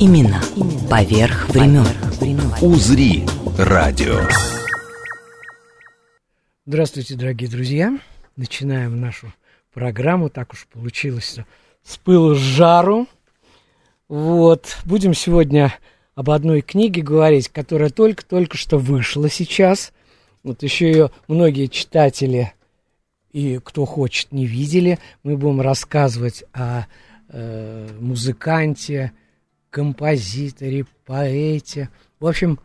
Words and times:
Именно 0.00 0.40
поверх 0.88 1.50
времен. 1.50 1.84
«Узри» 2.62 3.26
радио. 3.58 4.26
Здравствуйте, 6.64 7.16
дорогие 7.16 7.50
друзья. 7.50 7.98
Начинаем 8.34 8.98
нашу 8.98 9.30
программу. 9.74 10.30
Так 10.30 10.54
уж 10.54 10.66
получилось, 10.72 11.30
что 11.30 11.46
с 11.82 11.98
пылу 11.98 12.34
с 12.34 12.38
жару. 12.38 13.08
Вот. 14.08 14.78
Будем 14.86 15.12
сегодня 15.12 15.74
об 16.14 16.30
одной 16.30 16.62
книге 16.62 17.02
говорить, 17.02 17.50
которая 17.50 17.90
только-только 17.90 18.56
что 18.56 18.78
вышла 18.78 19.28
сейчас. 19.28 19.92
Вот 20.42 20.62
еще 20.62 20.90
ее 20.90 21.10
многие 21.28 21.66
читатели 21.66 22.54
и 23.32 23.60
кто 23.62 23.84
хочет 23.84 24.32
не 24.32 24.46
видели. 24.46 24.98
Мы 25.24 25.36
будем 25.36 25.60
рассказывать 25.60 26.42
о 26.54 26.86
э, 27.28 27.88
музыканте, 28.00 29.12
композиторе, 29.70 30.84
поэте. 31.06 31.88
В 32.18 32.26
общем, 32.26 32.58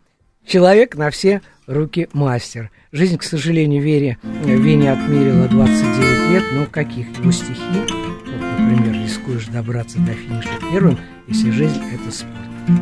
человек 0.45 0.95
на 0.95 1.09
все 1.09 1.41
руки 1.67 2.09
мастер. 2.13 2.71
Жизнь, 2.91 3.17
к 3.17 3.23
сожалению, 3.23 3.81
Вере, 3.81 4.17
Вене 4.43 4.91
отмерила 4.91 5.47
29 5.47 6.31
лет, 6.31 6.43
но 6.53 6.65
каких 6.65 7.17
его 7.17 7.31
стихи, 7.31 7.79
вот, 7.79 8.59
например, 8.59 9.03
рискуешь 9.03 9.47
добраться 9.47 9.99
до 9.99 10.13
финиша 10.13 10.49
первым, 10.71 10.97
если 11.27 11.51
жизнь– 11.51 11.81
это 11.93 12.12
спорт. 12.12 12.35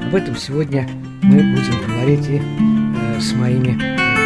Об 0.06 0.16
этом 0.16 0.36
сегодня 0.38 0.88
мы 1.22 1.38
будем 1.38 1.88
говорить 1.88 2.28
и 2.30 2.40
э, 2.40 3.20
с 3.20 3.34
моими 3.34 3.78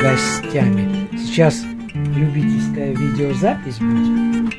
гостями. 0.01 1.07
Сейчас 1.17 1.63
любительская 1.93 2.93
видеозапись 2.93 3.79
будет. 3.79 4.53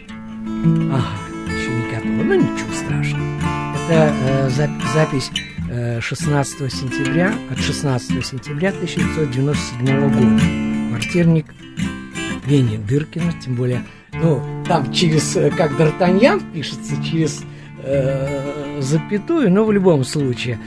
Ага, 0.92 1.06
еще 1.47 1.70
не 1.70 1.95
готова, 1.95 2.25
но 2.25 2.34
ничего 2.34 2.73
страшного. 2.73 3.58
Это 3.89 4.12
э, 4.22 4.48
зап- 4.48 4.92
запись 4.92 5.31
э, 5.70 6.00
16 6.00 6.70
сентября, 6.72 7.33
от 7.50 7.58
16 7.58 8.27
сентября 8.27 8.69
1997 8.69 10.11
года. 10.11 10.42
Квартирник 10.91 11.47
Вени 12.45 12.77
Дыркина, 12.77 13.33
тем 13.42 13.55
более, 13.55 13.83
ну, 14.12 14.42
там 14.67 14.92
через, 14.92 15.36
э, 15.36 15.50
как 15.50 15.72
Д'Артаньян 15.72 16.42
пишется, 16.53 17.03
через 17.03 17.42
э, 17.83 18.78
запятую, 18.83 19.50
но 19.50 19.64
в 19.64 19.72
любом 19.72 20.05
случае 20.05 20.58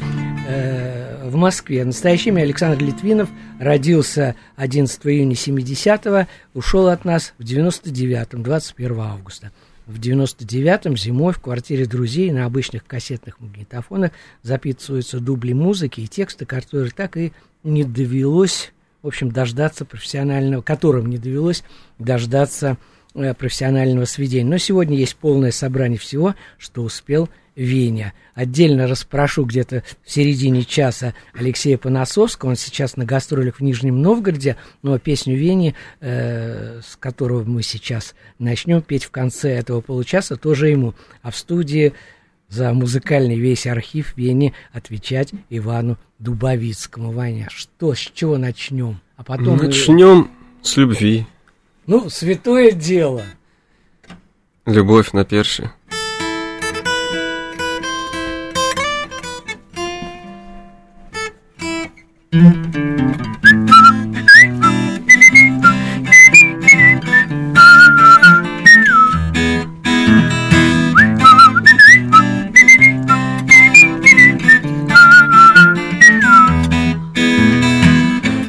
э, 0.47 1.30
в 1.30 1.35
Москве. 1.35 1.85
Настоящее 1.85 2.33
имя 2.33 2.41
Александр 2.41 2.83
Литвинов 2.83 3.30
родился 3.59 4.35
11 4.56 5.00
июня 5.06 5.35
70-го, 5.35 6.28
ушел 6.56 6.88
от 6.88 7.06
нас 7.06 7.33
в 7.38 7.44
99-м, 7.44 8.41
21 8.41 9.00
августа. 9.00 9.52
В 9.92 10.00
99-м 10.00 10.95
зимой 10.95 11.34
в 11.34 11.42
квартире 11.42 11.86
друзей 11.86 12.31
на 12.31 12.45
обычных 12.45 12.86
кассетных 12.86 13.42
магнитофонах 13.42 14.11
записываются 14.42 15.20
дубли 15.20 15.52
музыки 15.52 16.00
и 16.00 16.08
тексты, 16.08 16.45
которые 16.45 16.92
так 16.92 17.17
и 17.17 17.34
не 17.64 17.84
довелось, 17.84 18.72
в 19.02 19.08
общем, 19.08 19.31
дождаться 19.31 19.84
профессионального, 19.84 20.62
которым 20.62 21.08
не 21.08 21.17
довелось 21.17 21.66
дождаться 22.00 22.78
профессионального 23.14 24.06
сведения. 24.06 24.50
Но 24.50 24.58
сегодня 24.58 24.97
есть 24.97 25.16
полное 25.16 25.52
собрание 25.52 26.00
всего, 26.00 26.35
что 26.58 26.81
успел 26.84 27.30
Веня. 27.56 28.13
Отдельно 28.34 28.88
расспрошу 28.88 29.44
где-то 29.44 29.84
в 30.03 30.09
середине 30.12 30.63
часа 30.63 31.13
Алексея 31.34 31.78
Поносовского. 31.78 32.52
Он 32.52 32.56
сейчас 32.56 32.96
на 32.96 33.03
гастролях 33.03 33.58
в 33.58 33.62
Нижнем 33.62 34.02
Новгороде, 34.02 34.56
но 34.81 34.97
песню 35.00 35.35
Вени, 35.35 35.75
э, 36.00 36.80
с 36.81 36.96
которого 36.96 37.44
мы 37.44 37.62
сейчас 37.62 38.16
начнем 38.40 38.81
петь 38.81 39.03
в 39.03 39.12
конце 39.12 39.52
этого 39.52 39.81
получаса, 39.81 40.38
тоже 40.38 40.69
ему. 40.69 40.96
А 41.22 41.31
в 41.31 41.35
студии 41.35 41.94
за 42.47 42.74
музыкальный 42.74 43.38
весь 43.38 43.68
архив 43.68 44.16
Вени 44.16 44.53
отвечать 44.72 45.31
Ивану 45.50 45.97
Дубовицкому. 46.19 47.12
Ваня, 47.12 47.47
что, 47.52 47.94
с 47.94 48.00
чего 48.00 48.38
начнем? 48.38 49.02
А 49.18 49.24
потом... 49.24 49.58
мы- 49.58 49.66
Начнем 49.66 50.31
с 50.62 50.78
любви. 50.78 51.25
Ну, 51.88 52.09
святое 52.09 52.72
дело. 52.72 53.24
Любовь 54.66 55.14
на 55.14 55.25
перше. 55.25 55.72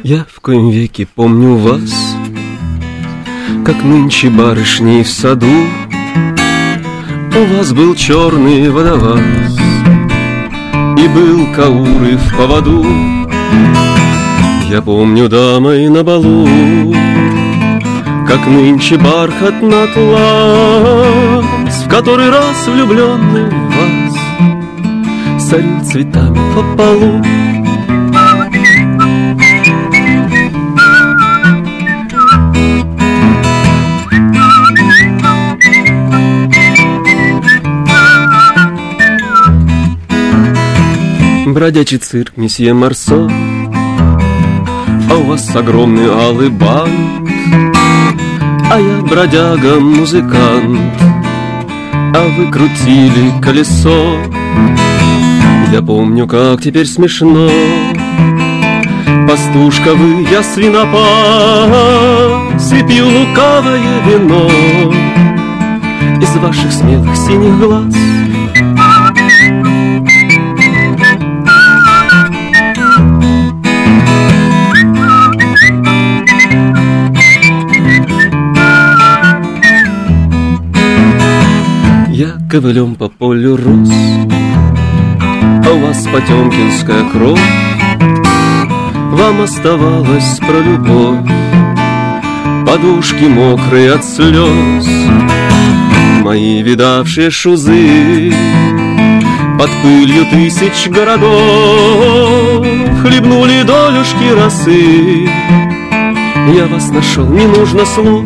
Я 0.04 0.26
в 0.28 0.40
коем 0.40 0.70
веке 0.70 1.06
помню 1.06 1.56
вас, 1.56 2.11
Как 3.64 3.84
нынче 3.84 4.28
барышни 4.28 5.04
в 5.04 5.08
саду. 5.08 5.46
У 7.34 7.56
вас 7.56 7.72
был 7.72 7.94
черный 7.94 8.68
водоваз, 8.68 9.56
И 10.98 11.08
был 11.08 11.46
кауры 11.54 12.16
в 12.16 12.36
поводу. 12.36 12.84
Я 14.68 14.82
помню 14.82 15.28
дамой 15.28 15.88
на 15.88 16.02
балу, 16.02 16.48
Как 18.26 18.46
нынче 18.48 18.96
бархат 18.96 19.62
на 19.62 19.84
атлас, 19.84 21.44
В 21.84 21.88
который 21.88 22.30
раз 22.30 22.66
влюбленный 22.66 23.44
в 23.44 23.70
вас 23.76 25.42
Сорил 25.48 25.84
цветами 25.84 26.40
по 26.54 26.62
полу. 26.76 27.22
Бродячий 41.52 41.98
цирк 41.98 42.38
месье 42.38 42.72
Марсо. 42.72 43.30
А 45.10 45.14
у 45.18 45.24
вас 45.24 45.54
огромный 45.54 46.08
алый 46.08 46.48
бант 46.48 47.28
А 48.70 48.80
я 48.80 49.02
бродяга-музыкант. 49.02 50.80
А 51.92 52.26
вы 52.38 52.50
крутили 52.50 53.38
колесо. 53.42 54.16
Я 55.70 55.82
помню, 55.82 56.26
как 56.26 56.62
теперь 56.62 56.86
смешно. 56.86 57.50
Пастушка 59.28 59.94
вы, 59.94 60.22
я 60.30 60.42
свинопас 60.42 61.02
И 62.72 62.82
пью 62.82 63.04
лукавое 63.06 64.00
вино. 64.06 64.48
Из 66.18 66.34
ваших 66.36 66.72
смелых 66.72 67.14
синих 67.14 67.58
глаз 67.58 67.94
ковылем 82.52 82.96
по 82.96 83.08
полю 83.08 83.56
рос 83.56 83.90
А 85.64 85.72
у 85.72 85.78
вас 85.86 86.06
потемкинская 86.06 87.02
кровь. 87.10 87.40
Вам 89.10 89.40
оставалось 89.40 90.38
про 90.38 90.58
любовь. 90.60 91.30
Подушки 92.66 93.24
мокрые 93.24 93.92
от 93.92 94.04
слез 94.04 94.86
Мои 96.22 96.62
видавшие 96.62 97.30
шузы. 97.30 98.34
Под 99.58 99.70
пылью 99.82 100.26
тысяч 100.26 100.90
городов 100.90 102.66
Хлебнули 103.00 103.62
долюшки 103.62 104.30
росы. 104.30 105.26
Я 106.54 106.66
вас 106.66 106.90
нашел, 106.90 107.26
не 107.28 107.46
нужно 107.46 107.86
слов 107.86 108.24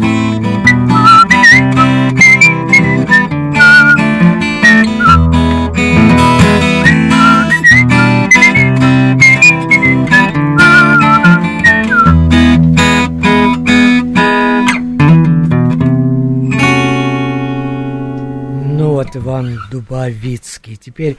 Дубовицкий. 19.77 20.77
Теперь 20.77 21.17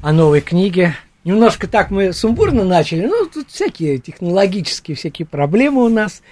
о 0.00 0.12
новой 0.12 0.40
книге. 0.40 0.96
Немножко 1.24 1.68
так 1.68 1.90
мы 1.90 2.12
сумбурно 2.12 2.64
начали, 2.64 3.06
ну, 3.06 3.26
тут 3.26 3.50
всякие 3.50 3.98
технологические 3.98 4.96
всякие 4.96 5.26
проблемы 5.26 5.84
у 5.84 5.88
нас. 5.88 6.22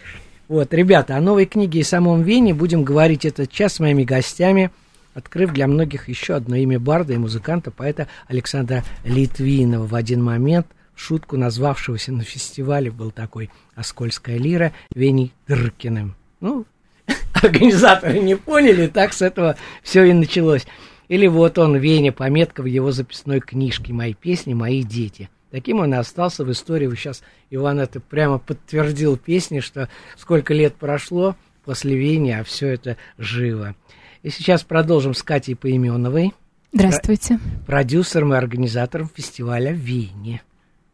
Вот, 0.49 0.73
ребята, 0.73 1.17
о 1.17 1.21
новой 1.21 1.45
книге 1.45 1.81
и 1.81 1.85
самом 1.85 2.23
Вене 2.23 2.55
будем 2.55 2.83
говорить 2.83 3.25
этот 3.25 3.53
час 3.53 3.75
с 3.75 3.81
моими 3.81 4.05
гостями, 4.05 4.71
открыв 5.15 5.53
для 5.53 5.69
многих 5.69 6.09
еще 6.09 6.35
одно 6.35 6.57
имя 6.57 6.81
барда 6.81 7.12
и 7.12 7.19
музыканта, 7.19 7.71
поэта 7.71 8.09
Александра 8.27 8.83
Литвинова. 9.05 9.87
В 9.87 9.95
один 9.95 10.25
момент 10.25 10.67
шутку 10.97 11.37
назвавшегося 11.37 12.11
на 12.11 12.25
фестивале 12.25 12.91
был 12.91 13.11
такой 13.11 13.51
«Оскольская 13.77 14.39
лира» 14.39 14.73
Веней 14.95 15.33
Дыркиным. 15.47 16.17
Ну, 16.41 16.65
организаторы 17.35 18.19
не 18.19 18.35
поняли, 18.35 18.87
так 18.87 19.12
с 19.12 19.23
этого 19.23 19.57
все 19.83 20.05
и 20.05 20.12
началось. 20.15 20.67
Или 21.11 21.27
вот 21.27 21.59
он, 21.59 21.77
Веня, 21.77 22.12
пометка 22.12 22.62
в 22.62 22.67
его 22.67 22.93
записной 22.93 23.41
книжке 23.41 23.93
«Мои 23.93 24.15
песни, 24.15 24.55
мои 24.55 24.85
дети». 24.85 25.29
Таким 25.51 25.81
он 25.81 25.93
и 25.93 25.97
остался 25.97 26.45
в 26.45 26.53
истории. 26.53 26.87
Вы 26.87 26.95
сейчас, 26.95 27.23
Иван, 27.51 27.81
это 27.81 27.99
прямо 27.99 28.39
подтвердил 28.39 29.17
песни, 29.17 29.59
что 29.59 29.89
сколько 30.17 30.55
лет 30.55 30.77
прошло 30.77 31.35
после 31.65 31.97
Вени, 31.97 32.31
а 32.31 32.45
все 32.45 32.69
это 32.69 32.97
живо. 33.19 33.75
И 34.23 34.31
сейчас 34.31 34.62
продолжим 34.62 35.15
с 35.15 35.25
Катей 35.25 35.57
Поименовой. 35.57 36.33
Здравствуйте. 36.73 37.41
Продюсером 37.67 38.33
и 38.33 38.37
организатором 38.37 39.11
фестиваля 39.12 39.73
в 39.73 39.79
Вене. 39.79 40.43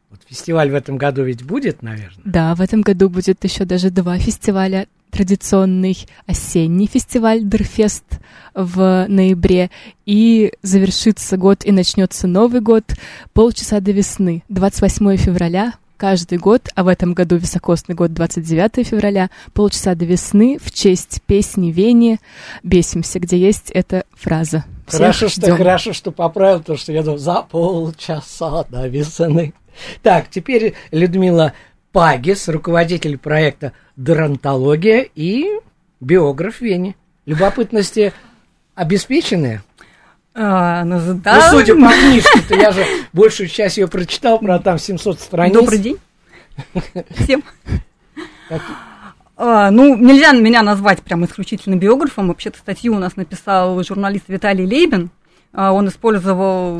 Вот 0.08 0.20
фестиваль 0.26 0.70
в 0.70 0.74
этом 0.74 0.96
году 0.96 1.24
ведь 1.24 1.44
будет, 1.44 1.82
наверное? 1.82 2.22
Да, 2.24 2.54
в 2.54 2.62
этом 2.62 2.80
году 2.80 3.10
будет 3.10 3.44
еще 3.44 3.66
даже 3.66 3.90
два 3.90 4.18
фестиваля. 4.18 4.86
Традиционный 5.10 5.96
осенний 6.26 6.86
фестиваль 6.86 7.42
Дырфест 7.42 8.04
в 8.54 9.06
ноябре. 9.08 9.70
И 10.04 10.52
завершится 10.62 11.36
год 11.36 11.64
и 11.64 11.72
начнется 11.72 12.26
Новый 12.26 12.60
год 12.60 12.84
полчаса 13.32 13.80
до 13.80 13.92
весны. 13.92 14.42
28 14.48 15.16
февраля 15.16 15.74
каждый 15.96 16.38
год, 16.38 16.68
а 16.74 16.84
в 16.84 16.88
этом 16.88 17.14
году 17.14 17.36
високосный 17.36 17.94
год 17.94 18.12
29 18.12 18.86
февраля, 18.86 19.30
полчаса 19.54 19.94
до 19.94 20.04
весны 20.04 20.58
в 20.62 20.70
честь 20.70 21.22
песни 21.26 21.70
Вени 21.72 22.20
«Бесимся», 22.62 23.18
где 23.18 23.38
есть 23.38 23.70
эта 23.70 24.04
фраза. 24.12 24.64
Всех 24.86 25.00
Хорошо, 25.00 25.28
что, 25.28 25.40
ждем. 25.40 25.56
хорошо, 25.56 25.92
что 25.92 26.12
поправил, 26.12 26.62
то, 26.62 26.76
что 26.76 26.92
я 26.92 27.02
думал, 27.02 27.18
за 27.18 27.42
полчаса 27.42 28.64
до 28.64 28.86
весны. 28.86 29.52
Так, 30.02 30.30
теперь 30.30 30.74
Людмила 30.90 31.52
Пагис, 31.96 32.46
руководитель 32.46 33.16
проекта 33.16 33.72
«Дорантология» 33.96 35.08
и 35.14 35.46
биограф 35.98 36.60
Вени. 36.60 36.94
Любопытности 37.24 38.12
обеспеченные? 38.74 39.62
А, 40.34 40.84
ну, 40.84 41.00
Ну, 41.00 41.14
да. 41.14 41.50
судя 41.50 41.74
по 41.74 41.90
книжке-то, 41.90 42.54
я 42.54 42.70
же 42.72 42.84
большую 43.14 43.48
часть 43.48 43.78
ее 43.78 43.88
прочитал, 43.88 44.38
про 44.40 44.58
там 44.58 44.78
700 44.78 45.20
страниц. 45.20 45.54
Добрый 45.54 45.78
день 45.78 45.96
всем. 47.16 47.42
А, 49.38 49.70
ну, 49.70 49.96
нельзя 49.96 50.32
меня 50.32 50.60
назвать 50.60 51.00
прям 51.00 51.24
исключительно 51.24 51.76
биографом. 51.76 52.28
Вообще-то 52.28 52.58
статью 52.58 52.94
у 52.94 52.98
нас 52.98 53.16
написал 53.16 53.82
журналист 53.82 54.24
Виталий 54.28 54.66
Лейбин. 54.66 55.08
А, 55.54 55.72
он 55.72 55.88
использовал 55.88 56.78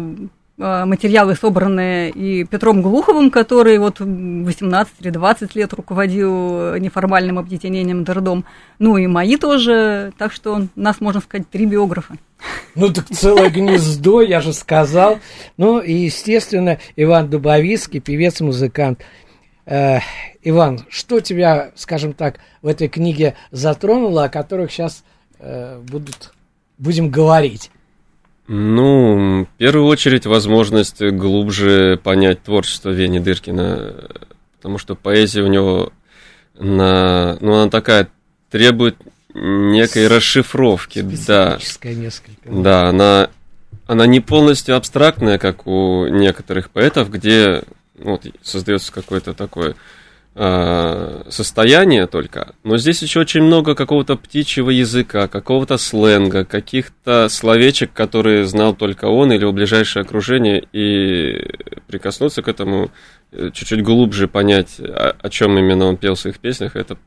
материалы, 0.59 1.35
собранные 1.37 2.11
и 2.11 2.45
Петром 2.45 2.81
Глуховым, 2.81 3.31
который 3.31 3.79
вот 3.79 4.01
18 4.01 4.95
или 5.01 5.11
20 5.11 5.55
лет 5.55 5.73
руководил 5.75 6.77
неформальным 6.77 7.39
объединением 7.39 8.05
Дордом. 8.05 8.47
Ну 8.79 8.97
и 8.97 9.07
мои 9.07 9.37
тоже. 9.37 10.13
Так 10.17 10.33
что 10.33 10.67
нас, 10.75 11.01
можно 11.01 11.21
сказать, 11.21 11.49
три 11.51 11.67
биографа. 11.67 12.15
Ну, 12.75 12.93
так 12.93 13.07
целое 13.11 13.51
гнездо, 13.51 14.23
я 14.23 14.41
же 14.41 14.53
сказал. 14.53 15.19
Ну, 15.59 15.81
и, 15.81 15.93
естественно, 15.93 16.79
Иван 16.97 17.29
Дубовицкий, 17.29 18.01
певец-музыкант. 18.01 19.01
Э, 19.67 19.99
Иван, 20.43 20.87
что 20.89 21.21
тебя, 21.21 21.73
скажем 21.75 22.15
так, 22.15 22.41
в 22.63 22.67
этой 22.67 22.89
книге 22.89 23.35
затронуло, 23.51 24.25
о 24.25 24.29
которых 24.29 24.71
сейчас 24.73 25.05
будут, 25.39 26.33
будем 26.79 27.11
говорить? 27.11 27.71
Ну, 28.49 29.45
в 29.45 29.59
первую 29.59 29.87
очередь, 29.87 30.27
возможность 30.27 31.03
глубже 31.03 31.99
понять 32.03 32.43
творчество 32.43 32.91
Вени 32.91 33.19
Дыркина, 33.19 34.09
потому 34.57 34.79
что 34.79 34.95
поэзия 34.95 35.43
у 35.43 35.49
него, 35.49 35.93
на, 36.55 37.37
ну, 37.41 37.55
она 37.55 37.71
такая, 37.71 38.09
требует 38.51 38.97
некой 39.35 40.07
расшифровки, 40.07 41.01
да. 41.01 41.59
Несколько. 41.83 42.49
Да, 42.49 42.89
она, 42.89 43.31
она 43.87 44.07
не 44.07 44.21
полностью 44.21 44.77
абстрактная, 44.77 45.39
как 45.39 45.67
у 45.67 46.07
некоторых 46.07 46.71
поэтов, 46.71 47.11
где 47.11 47.65
ну, 47.99 48.13
вот, 48.13 48.27
создается 48.43 48.93
какое-то 48.93 49.35
такое 49.35 49.75
э, 50.37 51.23
состояние 51.31 52.07
только. 52.07 52.55
Но 52.63 52.77
здесь 52.77 53.03
еще 53.03 53.21
очень 53.21 53.43
много 53.43 53.75
какого-то 53.75 54.17
птичьего 54.17 54.71
языка, 54.71 55.29
какого-то 55.29 55.79
сленга, 55.79 56.45
каких-то 56.45 57.29
словечек, 57.29 57.93
которые 57.93 58.47
знал 58.47 58.75
только 58.75 59.07
он 59.07 59.33
или 59.33 59.41
его 59.41 59.53
ближайшее 59.53 60.03
окружение, 60.03 60.65
и 60.73 61.51
прикоснуться 61.87 62.43
к 62.43 62.49
этому, 62.49 62.91
э, 63.33 63.51
чуть-чуть 63.53 63.83
глубже 63.83 64.29
понять, 64.29 64.79
о, 64.79 65.17
о 65.19 65.31
чем 65.31 65.59
именно 65.59 65.87
он 65.87 65.97
пел 65.97 66.15
в 66.15 66.21
своих 66.21 66.39
песнях, 66.39 66.77
это 66.77 66.99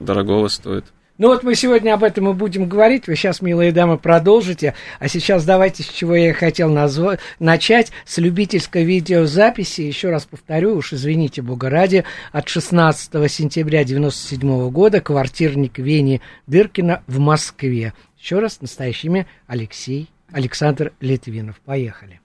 дорогого 0.00 0.48
стоит. 0.48 0.84
Ну 1.18 1.28
вот 1.28 1.42
мы 1.42 1.54
сегодня 1.54 1.94
об 1.94 2.04
этом 2.04 2.28
и 2.28 2.34
будем 2.34 2.68
говорить. 2.68 3.06
Вы 3.06 3.16
сейчас, 3.16 3.40
милые 3.40 3.72
дамы, 3.72 3.96
продолжите. 3.96 4.74
А 4.98 5.08
сейчас 5.08 5.46
давайте, 5.46 5.82
с 5.82 5.88
чего 5.88 6.14
я 6.14 6.34
хотел 6.34 6.70
назва- 6.70 7.18
начать, 7.38 7.90
с 8.04 8.18
любительской 8.18 8.84
видеозаписи. 8.84 9.80
Еще 9.80 10.10
раз 10.10 10.26
повторю, 10.26 10.76
уж 10.76 10.92
извините, 10.92 11.40
бога 11.40 11.70
ради, 11.70 12.04
от 12.32 12.48
16 12.48 13.30
сентября 13.30 13.84
97 13.84 14.70
года 14.70 15.00
квартирник 15.00 15.78
Вени 15.78 16.20
Дыркина 16.46 17.02
в 17.06 17.18
Москве. 17.18 17.94
Еще 18.20 18.38
раз, 18.38 18.60
настоящее 18.60 19.10
имя 19.10 19.26
Алексей 19.46 20.10
Александр 20.32 20.92
Литвинов. 21.00 21.56
Поехали. 21.64 22.20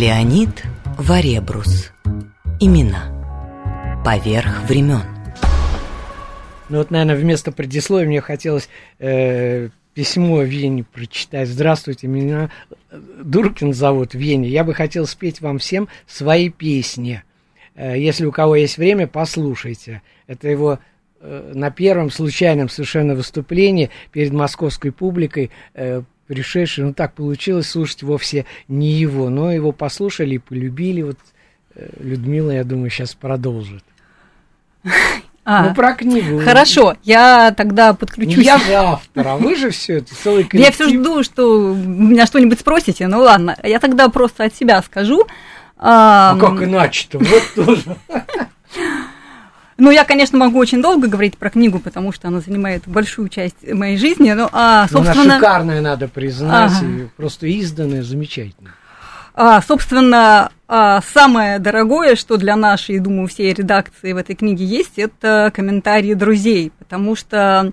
Леонид 0.00 0.64
Варебрус. 0.96 1.92
Имена. 2.58 4.00
Поверх 4.02 4.62
времен. 4.66 5.02
Ну 6.70 6.78
вот, 6.78 6.90
наверное, 6.90 7.16
вместо 7.16 7.52
предисловия 7.52 8.06
мне 8.08 8.22
хотелось 8.22 8.70
э, 8.98 9.68
письмо 9.92 10.40
Вене 10.40 10.84
прочитать. 10.84 11.50
Здравствуйте, 11.50 12.06
меня 12.06 12.48
э, 12.90 12.98
Дуркин 13.22 13.74
зовут 13.74 14.14
Веня. 14.14 14.48
Я 14.48 14.64
бы 14.64 14.72
хотел 14.72 15.06
спеть 15.06 15.42
вам 15.42 15.58
всем 15.58 15.86
свои 16.06 16.48
песни. 16.48 17.22
Э, 17.74 17.94
если 17.98 18.24
у 18.24 18.32
кого 18.32 18.56
есть 18.56 18.78
время, 18.78 19.06
послушайте. 19.06 20.00
Это 20.26 20.48
его 20.48 20.78
э, 21.20 21.52
на 21.54 21.70
первом 21.70 22.10
случайном 22.10 22.70
совершенно 22.70 23.14
выступлении 23.14 23.90
перед 24.12 24.32
московской 24.32 24.92
публикой 24.92 25.50
э, 25.74 26.00
пришедший, 26.30 26.84
ну 26.84 26.94
так 26.94 27.14
получилось, 27.14 27.68
слушать 27.68 28.04
вовсе 28.04 28.46
не 28.68 28.92
его, 28.92 29.30
но 29.30 29.52
его 29.52 29.72
послушали 29.72 30.36
и 30.36 30.38
полюбили. 30.38 31.02
Вот 31.02 31.18
э, 31.74 31.88
Людмила, 31.98 32.52
я 32.52 32.62
думаю, 32.62 32.88
сейчас 32.90 33.14
продолжит. 33.14 33.84
А, 35.42 35.64
ну, 35.64 35.74
про 35.74 35.94
книгу. 35.94 36.38
Хорошо, 36.44 36.96
я 37.02 37.52
тогда 37.56 37.88
Не 37.88 37.96
подключусь. 37.96 38.44
я 38.44 38.58
же 38.58 38.74
автор, 38.74 39.26
а 39.26 39.36
вы 39.36 39.56
же 39.56 39.70
все 39.70 39.96
это, 39.96 40.14
целый 40.14 40.44
коллектив. 40.48 40.60
Я 40.60 40.70
все 40.70 40.94
жду, 40.94 41.24
что 41.24 41.74
меня 41.74 42.26
что-нибудь 42.26 42.60
спросите. 42.60 43.08
Ну 43.08 43.20
ладно, 43.20 43.56
я 43.64 43.80
тогда 43.80 44.10
просто 44.10 44.44
от 44.44 44.54
себя 44.54 44.80
скажу. 44.82 45.26
А 45.78 46.32
А, 46.32 46.38
как 46.38 46.62
иначе-то? 46.62 47.18
Вот 47.18 47.42
тоже. 47.56 47.96
Ну, 49.80 49.90
я, 49.90 50.04
конечно, 50.04 50.36
могу 50.38 50.58
очень 50.58 50.82
долго 50.82 51.08
говорить 51.08 51.38
про 51.38 51.48
книгу, 51.48 51.78
потому 51.78 52.12
что 52.12 52.28
она 52.28 52.40
занимает 52.40 52.82
большую 52.86 53.30
часть 53.30 53.66
моей 53.66 53.96
жизни. 53.96 54.30
Но, 54.32 54.50
а, 54.52 54.86
собственно... 54.88 55.14
Но 55.14 55.22
она 55.22 55.34
шикарная, 55.36 55.80
надо 55.80 56.06
признать, 56.06 56.72
Ага. 56.76 56.86
и 56.86 57.06
просто 57.16 57.46
изданная, 57.46 58.02
замечательно. 58.02 58.74
А, 59.34 59.62
собственно, 59.62 60.50
а, 60.68 61.00
самое 61.14 61.58
дорогое, 61.58 62.14
что 62.14 62.36
для 62.36 62.56
нашей, 62.56 62.98
думаю, 62.98 63.26
всей 63.26 63.54
редакции 63.54 64.12
в 64.12 64.18
этой 64.18 64.36
книге 64.36 64.66
есть, 64.66 64.98
это 64.98 65.50
комментарии 65.54 66.12
друзей, 66.12 66.72
потому 66.78 67.16
что, 67.16 67.72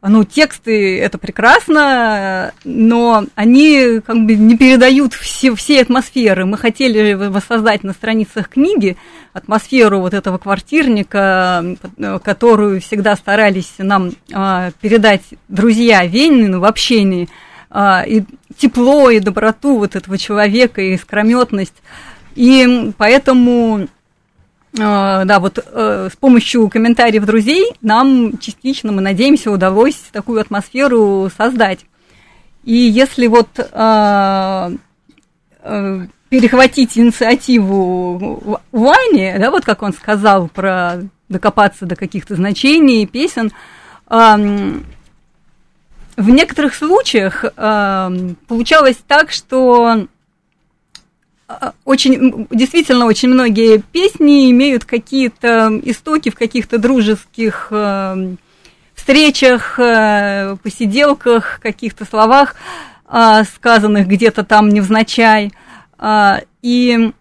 ну, 0.00 0.24
тексты 0.24 1.00
это 1.00 1.18
прекрасно, 1.18 2.52
но 2.64 3.24
они 3.34 4.00
как 4.04 4.16
бы 4.24 4.34
не 4.34 4.56
передают 4.56 5.14
все, 5.14 5.54
всей 5.54 5.82
атмосферы. 5.82 6.46
Мы 6.46 6.56
хотели 6.56 7.14
воссоздать 7.14 7.82
на 7.82 7.92
страницах 7.92 8.48
книги 8.48 8.96
атмосферу 9.32 10.00
вот 10.00 10.14
этого 10.14 10.38
квартирника, 10.38 11.64
э, 11.96 12.18
которую 12.22 12.80
всегда 12.80 13.16
старались 13.16 13.74
нам 13.78 14.12
а, 14.32 14.70
передать 14.80 15.22
друзья 15.48 16.06
Венину 16.06 16.60
в 16.60 16.64
общении– 16.64 17.28
а, 17.70 18.02
и 18.06 18.22
тепло, 18.56 19.10
и 19.10 19.20
доброту 19.20 19.78
вот 19.78 19.96
этого 19.96 20.16
человека, 20.16 20.80
и 20.80 20.94
искрометность. 20.94 21.74
И 22.34 22.92
поэтому, 22.96 23.88
да, 24.72 25.38
вот 25.40 25.58
э, 25.64 26.08
с 26.12 26.16
помощью 26.16 26.68
комментариев 26.68 27.24
друзей 27.24 27.72
нам 27.80 28.38
частично, 28.38 28.92
мы 28.92 29.00
надеемся, 29.00 29.50
удалось 29.50 29.96
такую 30.12 30.40
атмосферу 30.40 31.30
создать. 31.36 31.80
И 32.64 32.74
если 32.74 33.26
вот 33.28 33.48
э, 33.58 34.70
перехватить 36.28 36.98
инициативу 36.98 38.60
Вани, 38.72 39.34
да, 39.38 39.50
вот 39.50 39.64
как 39.64 39.82
он 39.82 39.92
сказал 39.92 40.48
про 40.48 41.02
докопаться 41.28 41.86
до 41.86 41.96
каких-то 41.96 42.34
значений 42.36 43.06
песен, 43.06 43.52
ам, 44.06 44.84
в 46.16 46.28
некоторых 46.30 46.74
случаях 46.74 47.44
э, 47.44 48.10
получалось 48.48 48.98
так, 49.06 49.30
что 49.30 49.94
э, 49.94 50.06
очень, 51.84 52.46
действительно, 52.50 53.06
очень 53.06 53.30
многие 53.30 53.78
песни 53.78 54.50
имеют 54.50 54.84
какие-то 54.84 55.80
истоки 55.82 56.28
в 56.30 56.34
каких-то 56.34 56.78
дружеских 56.78 57.68
э, 57.70 58.34
встречах, 58.94 59.78
э, 59.78 60.56
посиделках, 60.62 61.60
каких-то 61.62 62.04
словах, 62.04 62.54
э, 63.10 63.44
сказанных 63.54 64.06
где-то 64.06 64.44
там 64.44 64.68
невзначай. 64.68 65.52
Э, 65.98 66.40
и 66.60 67.12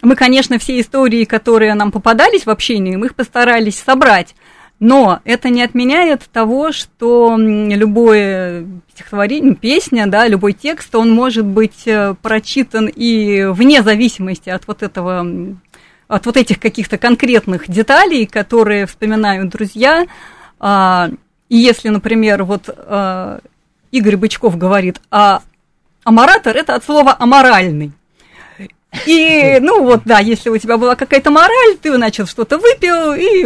мы, 0.00 0.16
конечно, 0.16 0.58
все 0.58 0.80
истории, 0.80 1.24
которые 1.24 1.74
нам 1.74 1.92
попадались 1.92 2.46
в 2.46 2.50
общении, 2.50 2.96
мы 2.96 3.06
их 3.06 3.14
постарались 3.14 3.78
собрать. 3.78 4.34
Но 4.80 5.20
это 5.24 5.48
не 5.50 5.62
отменяет 5.62 6.22
того, 6.32 6.72
что 6.72 7.36
любое 7.38 8.66
стихотворение, 8.92 9.54
песня, 9.54 10.06
да, 10.06 10.26
любой 10.26 10.52
текст, 10.52 10.94
он 10.94 11.12
может 11.12 11.44
быть 11.44 11.86
э, 11.86 12.14
прочитан 12.20 12.86
и 12.86 13.44
вне 13.44 13.82
зависимости 13.82 14.50
от 14.50 14.66
вот 14.66 14.82
этого, 14.82 15.26
от 16.08 16.26
вот 16.26 16.36
этих 16.36 16.60
каких-то 16.60 16.98
конкретных 16.98 17.68
деталей, 17.68 18.26
которые 18.26 18.86
вспоминают 18.86 19.48
друзья. 19.48 20.06
А, 20.58 21.10
и 21.48 21.56
если, 21.56 21.88
например, 21.88 22.44
вот 22.44 22.68
а, 22.68 23.40
Игорь 23.90 24.16
Бычков 24.16 24.58
говорит, 24.58 25.00
а 25.10 25.42
аморатор– 26.04 26.56
это 26.58 26.74
от 26.74 26.84
слова 26.84 27.14
«аморальный». 27.18 27.92
И, 29.06 29.58
ну 29.60 29.82
вот, 29.82 30.02
да, 30.04 30.18
если 30.18 30.50
у 30.50 30.58
тебя 30.58 30.76
была 30.76 30.94
какая-то 30.94 31.30
мораль, 31.30 31.76
ты 31.80 31.96
начал 31.98 32.26
что-то 32.26 32.58
выпил, 32.58 33.12
и 33.14 33.44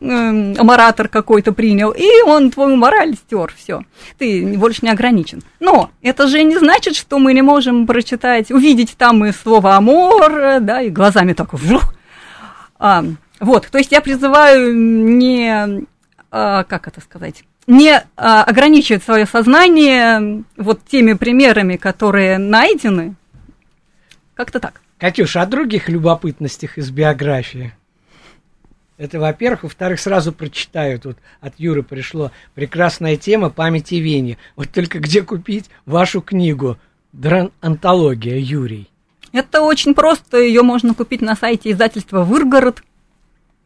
э, 0.00 1.08
какой-то 1.08 1.52
принял, 1.52 1.90
и 1.90 2.22
он 2.24 2.50
твою 2.50 2.76
мораль 2.76 3.14
стер, 3.14 3.52
все. 3.56 3.82
Ты 4.18 4.56
больше 4.56 4.80
не 4.82 4.90
ограничен. 4.90 5.42
Но 5.60 5.90
это 6.02 6.26
же 6.26 6.42
не 6.42 6.58
значит, 6.58 6.96
что 6.96 7.18
мы 7.18 7.34
не 7.34 7.42
можем 7.42 7.86
прочитать, 7.86 8.50
увидеть 8.50 8.94
там 8.96 9.24
и 9.24 9.32
слово 9.32 9.76
амор, 9.76 10.60
да, 10.60 10.82
и 10.82 10.90
глазами 10.90 11.32
так 11.32 11.52
вжух. 11.54 11.94
А, 12.78 13.04
вот, 13.40 13.68
то 13.70 13.78
есть 13.78 13.92
я 13.92 14.00
призываю 14.00 14.76
не, 14.76 15.86
а, 16.30 16.64
как 16.64 16.88
это 16.88 17.00
сказать, 17.00 17.44
не 17.66 18.02
а, 18.16 18.44
ограничивать 18.44 19.02
свое 19.02 19.26
сознание 19.26 20.44
вот 20.56 20.80
теми 20.86 21.14
примерами, 21.14 21.76
которые 21.76 22.38
найдены, 22.38 23.14
как-то 24.34 24.60
так. 24.60 24.80
Катюша, 25.04 25.42
о 25.42 25.46
других 25.46 25.90
любопытностях 25.90 26.78
из 26.78 26.90
биографии. 26.90 27.74
Это, 28.96 29.20
во-первых. 29.20 29.64
Во-вторых, 29.64 30.00
сразу 30.00 30.32
прочитаю. 30.32 30.98
Тут 30.98 31.18
от 31.42 31.52
Юры 31.58 31.82
пришло 31.82 32.30
прекрасная 32.54 33.18
тема 33.18 33.50
памяти 33.50 33.96
Вени. 33.96 34.38
Вот 34.56 34.70
только 34.70 35.00
где 35.00 35.20
купить 35.20 35.66
вашу 35.84 36.22
книгу? 36.22 36.78
Дран-антология, 37.12 38.38
Юрий. 38.38 38.88
Это 39.30 39.60
очень 39.60 39.92
просто. 39.92 40.38
Ее 40.38 40.62
можно 40.62 40.94
купить 40.94 41.20
на 41.20 41.36
сайте 41.36 41.72
издательства 41.72 42.24
«Выргород». 42.24 42.82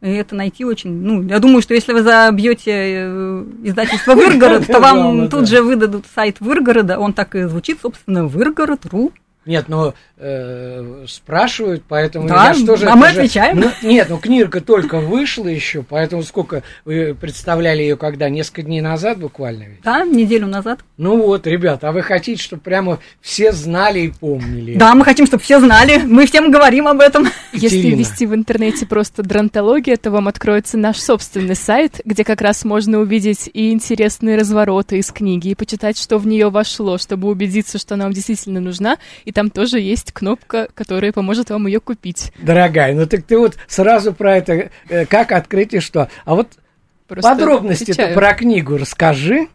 И 0.01 0.09
это 0.09 0.35
найти 0.35 0.65
очень... 0.65 0.91
Ну, 0.91 1.23
я 1.23 1.39
думаю, 1.39 1.61
что 1.61 1.73
если 1.73 1.93
вы 1.93 2.03
забьете 2.03 2.71
э, 2.73 3.45
издательство 3.63 4.13
«Выргород», 4.13 4.67
то 4.67 4.81
вам 4.81 5.29
тут 5.29 5.47
же 5.47 5.63
выдадут 5.63 6.03
сайт 6.13 6.41
«Выргорода». 6.41 6.99
Он 6.99 7.13
так 7.13 7.33
и 7.35 7.43
звучит, 7.43 7.79
собственно, 7.81 8.27
«Выргород.ру». 8.27 9.13
Нет, 9.49 9.65
но 9.67 9.95
э, 10.17 11.05
спрашивают, 11.07 11.81
поэтому 11.87 12.27
Да, 12.27 12.49
я 12.49 12.53
что 12.53 12.75
же... 12.75 12.85
а 12.87 12.95
мы 12.95 13.07
же- 13.07 13.21
отвечаем. 13.21 13.59
Ну, 13.59 13.71
нет, 13.81 14.05
ну 14.07 14.17
книга 14.19 14.61
только 14.61 14.99
вышла 14.99 15.47
еще, 15.47 15.81
поэтому 15.81 16.21
сколько 16.21 16.61
вы 16.85 17.17
представляли 17.19 17.81
ее 17.81 17.97
когда? 17.97 18.29
Несколько 18.29 18.61
дней 18.61 18.81
назад 18.81 19.17
буквально 19.17 19.63
ведь? 19.63 19.81
Да, 19.81 20.05
неделю 20.05 20.45
назад. 20.45 20.81
Ну 20.97 21.17
вот, 21.17 21.47
ребята, 21.47 21.89
а 21.89 21.91
вы 21.91 22.03
хотите, 22.03 22.39
чтобы 22.43 22.61
прямо 22.61 22.99
все 23.21 23.51
знали 23.51 24.01
и 24.01 24.09
помнили? 24.09 24.75
Да, 24.77 24.93
мы 24.93 25.03
хотим, 25.03 25.25
чтобы 25.25 25.41
все 25.41 25.59
знали. 25.59 25.97
Мы 25.97 26.27
всем 26.27 26.51
говорим 26.51 26.87
об 26.87 26.99
этом. 27.01 27.27
Если 27.51 27.77
Екатерина. 27.77 27.97
ввести 27.97 28.25
в 28.27 28.35
интернете 28.35 28.85
просто 28.85 29.23
дрантология, 29.23 29.97
то 29.97 30.11
вам 30.11 30.27
откроется 30.27 30.77
наш 30.77 30.97
собственный 30.97 31.55
сайт, 31.55 32.01
где 32.05 32.23
как 32.23 32.41
раз 32.41 32.63
можно 32.65 32.99
увидеть 32.99 33.49
и 33.51 33.71
интересные 33.71 34.37
развороты 34.37 34.99
из 34.99 35.11
книги, 35.11 35.47
и 35.49 35.55
почитать, 35.55 35.97
что 35.97 36.19
в 36.19 36.27
нее 36.27 36.51
вошло, 36.51 36.99
чтобы 36.99 37.29
убедиться, 37.29 37.79
что 37.79 37.95
она 37.95 38.03
вам 38.03 38.13
действительно 38.13 38.59
нужна. 38.59 38.97
И 39.25 39.31
там 39.39 39.49
тоже 39.49 39.79
есть 39.79 40.11
кнопка, 40.11 40.67
которая 40.75 41.13
поможет 41.13 41.49
вам 41.49 41.65
ее 41.65 41.79
купить. 41.79 42.33
Дорогая, 42.41 42.93
ну 42.93 43.05
так 43.05 43.23
ты 43.23 43.37
вот 43.37 43.55
сразу 43.69 44.11
про 44.11 44.35
это, 44.35 44.69
э, 44.89 45.05
как 45.05 45.31
открыть 45.31 45.73
и 45.73 45.79
что. 45.79 46.09
А 46.25 46.35
вот 46.35 46.49
Просто 47.07 47.31
подробности 47.31 47.93
про 48.13 48.33
книгу 48.33 48.75
расскажи. 48.75 49.47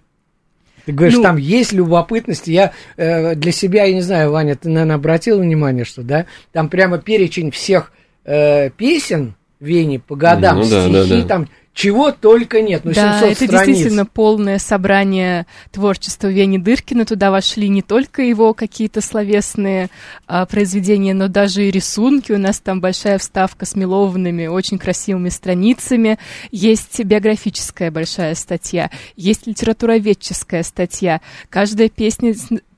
Ты 0.86 0.92
говоришь, 0.92 1.16
Ну- 1.16 1.22
там 1.22 1.36
есть 1.36 1.74
любопытности. 1.74 2.50
Я 2.50 2.72
э, 2.96 3.34
для 3.34 3.52
себя, 3.52 3.84
я 3.84 3.92
не 3.92 4.00
знаю, 4.00 4.30
Ваня, 4.30 4.56
ты, 4.56 4.70
наверное, 4.70 4.96
обратил 4.96 5.38
внимание, 5.38 5.84
что, 5.84 6.00
да, 6.02 6.24
там 6.52 6.70
прямо 6.70 6.96
перечень 6.96 7.50
всех 7.50 7.92
э, 8.24 8.70
песен 8.70 9.34
Вени 9.60 9.98
по 9.98 10.16
годам, 10.16 10.60
Ну 10.60 10.70
да, 10.70 10.88
да, 10.88 11.04
стихи, 11.04 11.20
да. 11.22 11.28
там 11.28 11.48
чего 11.74 12.12
только 12.12 12.62
нет. 12.62 12.84
Ну, 12.84 12.92
да, 12.94 13.18
700 13.18 13.30
это 13.32 13.46
страниц. 13.46 13.66
действительно 13.66 14.06
полное 14.06 14.58
собрание 14.58 15.46
творчества 15.72 16.28
Вени 16.28 16.56
Дыркина. 16.58 17.04
Туда 17.04 17.32
вошли 17.32 17.68
не 17.68 17.82
только 17.82 18.22
его 18.22 18.54
какие-то 18.54 19.00
словесные 19.00 19.90
а, 20.28 20.46
произведения, 20.46 21.14
но 21.14 21.26
даже 21.26 21.66
и 21.66 21.72
рисунки. 21.72 22.30
У 22.30 22.38
нас 22.38 22.60
там 22.60 22.80
большая 22.80 23.18
вставка 23.18 23.66
с 23.66 23.74
мелованными, 23.74 24.46
очень 24.46 24.78
красивыми 24.78 25.30
страницами. 25.30 26.18
Есть 26.52 27.02
биографическая 27.02 27.90
большая 27.90 28.36
статья, 28.36 28.90
есть 29.16 29.48
литературоведческая 29.48 30.62
статья. 30.62 31.20
Каждая 31.50 31.88
песня 31.88 32.34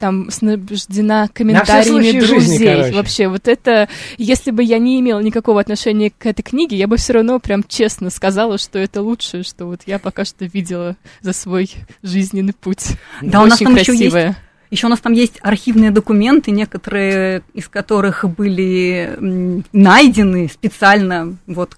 там 0.07 0.31
снабжена 0.31 1.29
комментариями 1.33 2.21
жизни, 2.21 2.27
друзей. 2.27 2.77
короче. 2.77 2.93
Вообще, 2.93 3.29
вот 3.29 3.49
это, 3.49 3.89
если 4.19 4.53
бы 4.53 4.63
я 4.63 4.79
не 4.79 5.01
имела 5.01 5.19
никакого 5.19 5.61
отношения 5.61 6.13
к 6.17 6.27
этой 6.27 6.43
книге, 6.43 6.77
я 6.77 6.87
бы 6.87 6.97
все 6.97 7.15
равно 7.15 7.41
прям 7.41 7.65
честно 7.67 8.11
сказала, 8.11 8.57
что 8.57 8.79
это 8.79 9.03
лучшее, 9.03 9.43
что 9.43 9.67
вот 9.67 9.81
я 9.87 9.99
пока 9.99 10.25
что 10.25 10.45
видела 10.45 10.97
за 11.23 11.33
свой 11.33 11.73
жизненный 12.05 12.53
путь. 12.53 12.93
Да, 13.21 13.43
у 13.43 13.47
нас 13.47 13.55
Очень 13.55 13.67
там 13.67 13.75
еще 13.75 13.93
красивая. 13.93 14.27
есть 14.27 14.39
Еще 14.71 14.87
у 14.87 14.91
нас 14.91 15.01
там 15.01 15.13
есть 15.13 15.39
архивные 15.43 15.91
документы, 15.91 16.53
некоторые 16.53 17.43
из 17.53 17.69
которых 17.69 18.25
были 18.25 19.65
найдены 19.73 20.49
специально 20.49 21.37
вот 21.49 21.77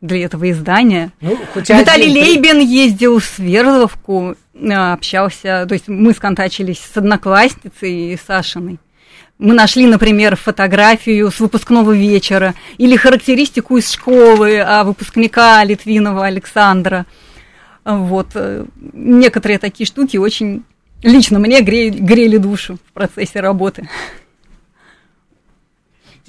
для 0.00 0.24
этого 0.24 0.50
издания. 0.50 1.12
Ну, 1.20 1.38
Виталий 1.54 2.10
один- 2.10 2.24
Лейбин 2.24 2.58
ездил 2.60 3.18
в 3.18 3.24
Свердловку, 3.24 4.34
а, 4.54 4.92
общался, 4.94 5.66
то 5.68 5.74
есть 5.74 5.88
мы 5.88 6.12
сконтачились 6.12 6.78
с 6.80 6.96
одноклассницей 6.96 8.18
Сашиной. 8.26 8.78
Мы 9.38 9.54
нашли, 9.54 9.86
например, 9.86 10.36
фотографию 10.36 11.30
с 11.30 11.40
выпускного 11.40 11.92
вечера 11.92 12.54
или 12.76 12.96
характеристику 12.96 13.78
из 13.78 13.90
школы 13.90 14.58
а, 14.60 14.84
выпускника 14.84 15.64
Литвинова 15.64 16.26
Александра. 16.26 17.06
Вот. 17.84 18.28
э, 18.34 18.66
Некоторые 18.92 19.58
такие 19.58 19.86
штуки 19.86 20.18
очень 20.18 20.62
лично 21.02 21.38
мне 21.38 21.62
грели, 21.62 21.88
грели 21.98 22.36
душу 22.36 22.76
в 22.86 22.92
процессе 22.92 23.40
работы. 23.40 23.88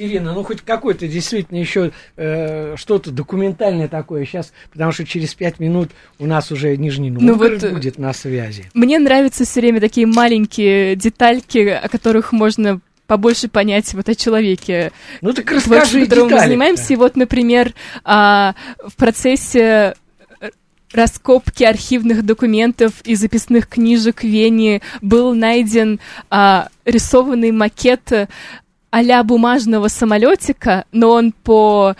Екатерина, 0.01 0.33
ну 0.33 0.43
хоть 0.43 0.61
какой-то 0.61 1.07
действительно 1.07 1.57
еще 1.57 1.91
э, 2.17 2.75
что-то 2.77 3.11
документальное 3.11 3.87
такое 3.87 4.25
сейчас, 4.25 4.51
потому 4.71 4.91
что 4.91 5.05
через 5.05 5.33
пять 5.33 5.59
минут 5.59 5.91
у 6.19 6.25
нас 6.25 6.51
уже 6.51 6.75
Нижний 6.75 7.11
Новгород 7.11 7.61
ну, 7.61 7.69
вот, 7.69 7.77
будет 7.77 7.97
на 7.97 8.13
связи. 8.13 8.65
Мне 8.73 8.99
нравятся 8.99 9.45
все 9.45 9.61
время 9.61 9.79
такие 9.79 10.07
маленькие 10.07 10.95
детальки, 10.95 11.59
о 11.59 11.87
которых 11.87 12.31
можно 12.31 12.79
побольше 13.07 13.47
понять 13.47 13.93
вот 13.93 14.07
о 14.09 14.15
человеке. 14.15 14.91
Ну 15.21 15.33
так 15.33 15.51
расскажи 15.51 16.05
которым 16.05 16.29
мы 16.29 16.39
занимаемся. 16.39 16.93
И 16.93 16.95
вот, 16.95 17.15
например, 17.15 17.73
а, 18.03 18.55
в 18.83 18.95
процессе 18.95 19.95
раскопки 20.93 21.63
архивных 21.63 22.25
документов 22.25 22.93
и 23.03 23.15
записных 23.15 23.67
книжек 23.67 24.23
Вене 24.23 24.81
был 25.01 25.33
найден 25.33 25.99
а, 26.29 26.69
рисованный 26.85 27.51
макет 27.51 28.29
а 28.91 29.23
бумажного 29.23 29.87
самолетика, 29.87 30.83
но 30.91 31.11
он 31.11 31.31
по 31.31 31.95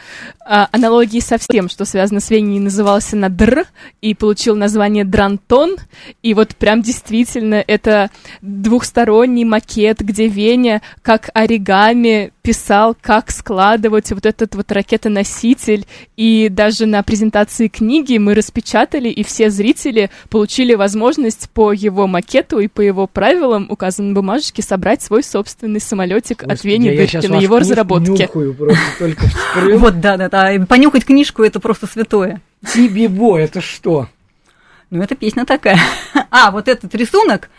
а, 0.45 0.67
аналогии 0.74 1.21
со 1.21 1.38
всем, 1.38 1.69
что 1.69 1.86
связано 1.86 2.19
с 2.19 2.29
Веней, 2.29 2.60
назывался 2.60 3.15
на 3.15 3.29
«др» 3.29 3.65
и 4.01 4.13
получил 4.13 4.57
название 4.57 5.05
«дрантон». 5.05 5.77
И 6.21 6.33
вот 6.33 6.55
прям 6.57 6.81
действительно 6.81 7.63
это 7.65 8.12
двухсторонний 8.41 9.45
макет, 9.45 10.01
где 10.01 10.27
Веня 10.27 10.81
как 11.01 11.29
оригами 11.33 12.33
писал, 12.41 12.95
как 13.00 13.31
складывать 13.31 14.12
вот 14.12 14.25
этот 14.25 14.55
вот 14.55 14.71
ракетоноситель. 14.71 15.86
И 16.17 16.50
даже 16.50 16.86
на 16.86 17.03
презентации 17.03 17.67
книги 17.67 18.17
мы 18.17 18.33
распечатали, 18.33 19.10
и 19.10 19.24
все 19.24 19.50
зрители 19.50 20.10
получили 20.29 20.74
возможность 20.74 21.50
по 21.51 21.71
его 21.71 22.07
макету 22.07 22.60
и 22.60 22.67
по 22.67 22.81
его 22.81 23.07
правилам, 23.07 23.67
указанной 23.69 24.13
бумажечке, 24.13 24.62
собрать 24.62 25.01
свой 25.01 25.24
собственный 25.24 25.79
самолетик 25.79 26.43
от 26.43 26.63
Вени 26.63 26.89
Бехтина, 26.89 27.36
его 27.36 27.60
разработки. 27.60 28.29
Вот, 29.81 30.00
да, 30.00 30.17
да, 30.17 30.29
да. 30.29 30.65
Понюхать 30.67 31.05
книжку 31.05 31.43
это 31.43 31.60
просто 31.60 31.88
святое. 31.88 32.41
Тибибо, 32.74 33.38
это 33.38 33.62
что? 33.62 34.07
Ну, 34.89 35.01
это 35.01 35.15
песня 35.15 35.45
такая. 35.45 35.79
А, 36.33 36.51
вот 36.51 36.69
этот 36.69 36.95
рисунок, 36.95 37.50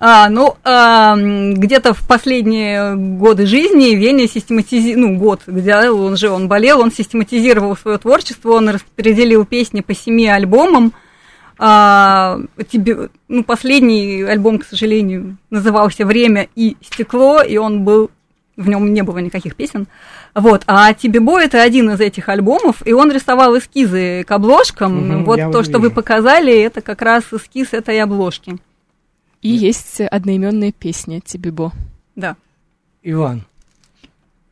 а, 0.00 0.28
ну, 0.28 0.56
а, 0.62 1.16
где-то 1.16 1.92
в 1.92 2.06
последние 2.06 2.94
годы 2.94 3.46
жизни 3.46 3.96
Веня 3.96 4.28
систематизировал, 4.28 5.08
ну, 5.08 5.18
год, 5.18 5.42
где 5.46 5.90
он 5.90 6.16
же, 6.16 6.30
он 6.30 6.46
болел, 6.46 6.80
он 6.80 6.92
систематизировал 6.92 7.76
свое 7.76 7.98
творчество, 7.98 8.52
он 8.52 8.68
распределил 8.68 9.44
песни 9.44 9.80
по 9.80 9.94
семи 9.94 10.28
альбомам. 10.28 10.92
А, 11.58 12.38
тебе, 12.70 13.08
ну, 13.26 13.42
последний 13.42 14.22
альбом, 14.22 14.60
к 14.60 14.64
сожалению, 14.64 15.36
назывался 15.50 16.06
«Время 16.06 16.46
и 16.54 16.76
стекло», 16.80 17.42
и 17.42 17.56
он 17.56 17.82
был, 17.82 18.12
в 18.56 18.68
нем 18.68 18.94
не 18.94 19.02
было 19.02 19.18
никаких 19.18 19.56
песен. 19.56 19.88
Вот, 20.32 20.62
а 20.68 20.94
Тибибо 20.94 21.40
это 21.40 21.60
один 21.60 21.90
из 21.90 22.00
этих 22.00 22.28
альбомов, 22.28 22.86
и 22.86 22.92
он 22.92 23.10
рисовал 23.10 23.58
эскизы 23.58 24.22
к 24.22 24.30
обложкам. 24.30 25.22
Угу, 25.22 25.24
вот 25.24 25.50
то, 25.50 25.64
что 25.64 25.80
вы 25.80 25.90
показали, 25.90 26.56
это 26.56 26.82
как 26.82 27.02
раз 27.02 27.24
эскиз 27.32 27.72
этой 27.72 28.00
обложки. 28.00 28.58
И 29.42 29.50
есть 29.50 30.00
одноименная 30.00 30.72
песня 30.72 31.20
Тибибо. 31.20 31.72
Да. 32.16 32.36
Иван, 33.02 33.44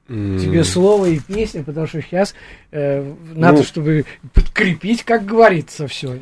mm. 0.09 0.39
тебе 0.41 0.65
слово 0.65 1.07
и 1.07 1.19
песня, 1.19 1.65
потому 1.65 1.87
что 1.87 2.01
сейчас 2.01 2.35
э, 2.71 3.15
надо, 3.35 3.59
ну, 3.59 3.65
чтобы 3.65 4.05
подкрепить, 4.33 5.03
как 5.03 5.25
говорится, 5.25 5.89
все. 5.89 6.19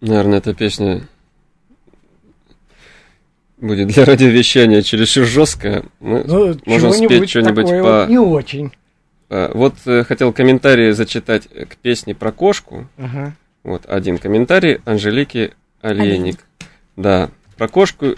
Наверное, 0.00 0.38
эта 0.38 0.54
песня 0.54 1.02
будет 3.58 3.88
для 3.88 4.04
радиовещания 4.04 4.82
чересчур 4.82 5.26
жесткая. 5.26 5.84
Мы 5.98 6.24
ну, 6.24 6.56
можем 6.66 6.92
спеть 6.92 7.28
что-нибудь 7.28 7.68
по... 7.68 7.82
Вот 7.82 8.08
не 8.08 8.18
очень. 8.18 8.72
По... 9.28 9.50
Вот 9.54 9.74
э, 9.86 10.04
хотел 10.04 10.32
комментарий 10.32 10.92
зачитать 10.92 11.48
к 11.48 11.76
песне 11.76 12.14
про 12.14 12.32
кошку. 12.32 12.86
Ага. 12.96 13.34
Вот 13.62 13.84
один 13.86 14.18
комментарий 14.18 14.80
Анжелики 14.84 15.52
Олейник. 15.82 16.10
Олейник. 16.10 16.38
Да, 16.96 17.30
про 17.60 17.68
кошку 17.68 18.14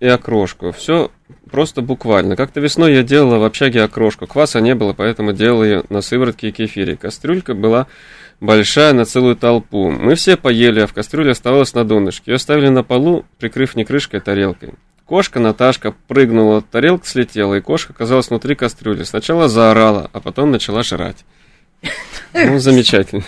и 0.00 0.06
окрошку. 0.06 0.70
Все 0.70 1.10
просто 1.50 1.80
буквально. 1.80 2.36
Как-то 2.36 2.60
весной 2.60 2.92
я 2.92 3.02
делала 3.02 3.38
в 3.38 3.44
общаге 3.44 3.82
окрошку. 3.84 4.26
Кваса 4.26 4.60
не 4.60 4.74
было, 4.74 4.92
поэтому 4.92 5.32
делала 5.32 5.64
ее 5.64 5.84
на 5.88 6.02
сыворотке 6.02 6.50
и 6.50 6.52
кефире. 6.52 6.98
Кастрюлька 6.98 7.54
была 7.54 7.86
большая 8.38 8.92
на 8.92 9.06
целую 9.06 9.34
толпу. 9.34 9.90
Мы 9.90 10.14
все 10.14 10.36
поели, 10.36 10.80
а 10.80 10.86
в 10.86 10.92
кастрюле 10.92 11.30
оставалось 11.30 11.72
на 11.72 11.86
донышке. 11.86 12.32
Ее 12.32 12.38
ставили 12.38 12.68
на 12.68 12.82
полу, 12.82 13.24
прикрыв 13.38 13.76
не 13.76 13.86
крышкой, 13.86 14.20
а 14.20 14.22
тарелкой. 14.22 14.74
Кошка 15.06 15.40
Наташка 15.40 15.94
прыгнула, 16.06 16.60
тарелка 16.60 17.06
слетела, 17.06 17.54
и 17.54 17.62
кошка 17.62 17.94
оказалась 17.94 18.28
внутри 18.28 18.56
кастрюли. 18.56 19.04
Сначала 19.04 19.48
заорала, 19.48 20.10
а 20.12 20.20
потом 20.20 20.50
начала 20.50 20.82
жрать. 20.82 21.24
Ну, 22.34 22.58
замечательно. 22.58 23.24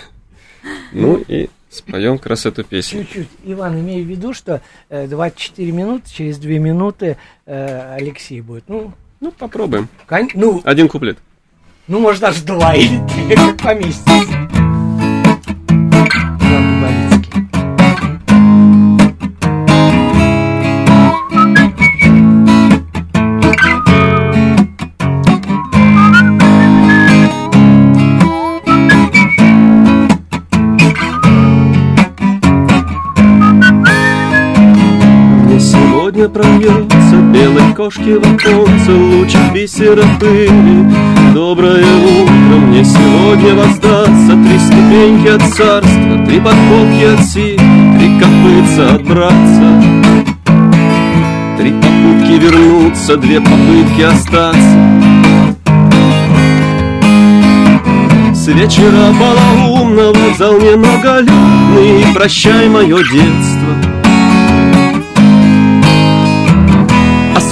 Ну 0.91 1.23
и 1.27 1.49
Споем 1.75 2.17
как 2.17 2.27
раз 2.27 2.45
эту 2.45 2.63
песню. 2.63 3.03
Чуть-чуть. 3.03 3.27
Иван, 3.43 3.79
имею 3.79 4.05
в 4.05 4.07
виду, 4.07 4.33
что 4.33 4.61
э, 4.89 5.07
24 5.07 5.71
минуты, 5.71 6.09
через 6.09 6.37
2 6.37 6.51
минуты 6.51 7.17
э, 7.45 7.95
Алексей 7.95 8.41
будет. 8.41 8.63
Ну, 8.67 8.93
ну 9.19 9.31
попробуем. 9.31 9.89
Кон... 10.07 10.29
Ну, 10.33 10.61
Один 10.63 10.87
куплет. 10.87 11.17
Ну, 11.87 11.99
может, 11.99 12.21
даже 12.21 12.43
два 12.43 12.73
или 12.73 12.99
три, 13.07 13.53
поместится. 13.63 14.34
Сегодня 36.25 36.29
прольется 36.29 37.15
белой 37.33 37.73
кошки 37.73 38.17
в 38.17 38.21
оконце 38.21 38.91
лучик 38.91 39.53
бисера 39.53 40.03
пыли. 40.19 40.85
Доброе 41.33 41.83
утро 41.83 42.55
мне 42.57 42.83
сегодня 42.83 43.55
воздастся 43.55 44.31
Три 44.31 44.59
ступеньки 44.59 45.27
от 45.27 45.41
царства, 45.53 46.25
три 46.25 46.39
подковки 46.39 47.03
от 47.13 47.25
сил, 47.25 47.59
Три 47.97 48.19
копытца 48.19 48.95
от 48.95 49.03
братца. 49.03 49.83
Три 51.57 51.71
попытки 51.71 52.43
вернуться, 52.43 53.17
две 53.17 53.39
попытки 53.39 54.01
остаться. 54.01 54.95
С 58.33 58.47
вечера 58.47 59.11
полоумного 59.19 60.35
зал 60.37 60.59
немноголюдный, 60.59 62.13
Прощай 62.13 62.69
мое 62.69 62.97
детство, 62.97 63.54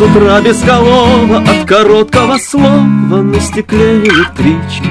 утра 0.03 0.41
голова 0.65 1.37
От 1.37 1.67
короткого 1.67 2.37
слова 2.37 3.21
на 3.21 3.39
стекле 3.39 3.99
электрички. 3.99 4.89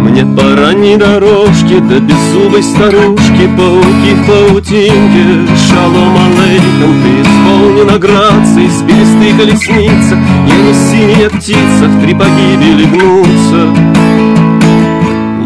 Мне 0.00 0.24
по 0.26 0.56
ранней 0.56 0.96
дорожке 0.96 1.80
до 1.80 2.00
беззубой 2.00 2.62
старушки 2.62 3.48
Пауки 3.56 4.14
в 4.14 4.26
паутинке, 4.26 5.54
шалом 5.68 6.16
алейком 6.16 7.02
Ты 7.02 7.22
исполнена 7.22 7.98
грацией, 7.98 8.70
спилистый 8.70 9.32
колесница. 9.38 10.18
Я 10.46 10.56
не 10.56 10.74
синяя 10.74 11.30
птица, 11.30 11.88
в 11.88 12.04
три 12.04 12.14
погибели 12.14 12.84
гнуться 12.84 13.74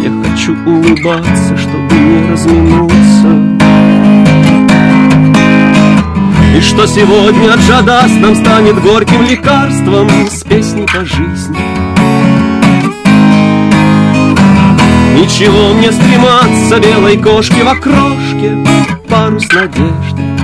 Я 0.02 0.12
хочу 0.24 0.52
улыбаться, 0.66 1.56
чтобы 1.56 1.94
не 1.94 2.30
разминуться 2.30 3.47
и 6.56 6.60
что 6.60 6.86
сегодня 6.86 7.54
Джадас 7.56 8.10
нам 8.12 8.34
станет 8.36 8.80
горьким 8.82 9.22
лекарством 9.22 10.08
С 10.28 10.42
песней 10.44 10.86
по 10.86 11.04
жизни. 11.04 11.58
Ничего 15.16 15.74
мне 15.74 15.90
стрематься 15.92 16.80
белой 16.80 17.16
кошки 17.16 17.60
в 17.60 17.68
окрошке 17.68 18.56
Парус 19.08 19.46
надежды 19.52 20.37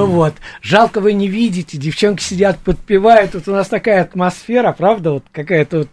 Ну 0.00 0.06
вот, 0.06 0.32
жалко 0.62 1.00
вы 1.00 1.12
не 1.12 1.28
видите, 1.28 1.76
девчонки 1.76 2.22
сидят, 2.22 2.58
подпевают, 2.58 3.32
тут 3.32 3.48
у 3.48 3.52
нас 3.52 3.68
такая 3.68 4.00
атмосфера, 4.02 4.72
правда, 4.72 5.12
вот 5.12 5.24
какая-то 5.30 5.78
вот, 5.78 5.88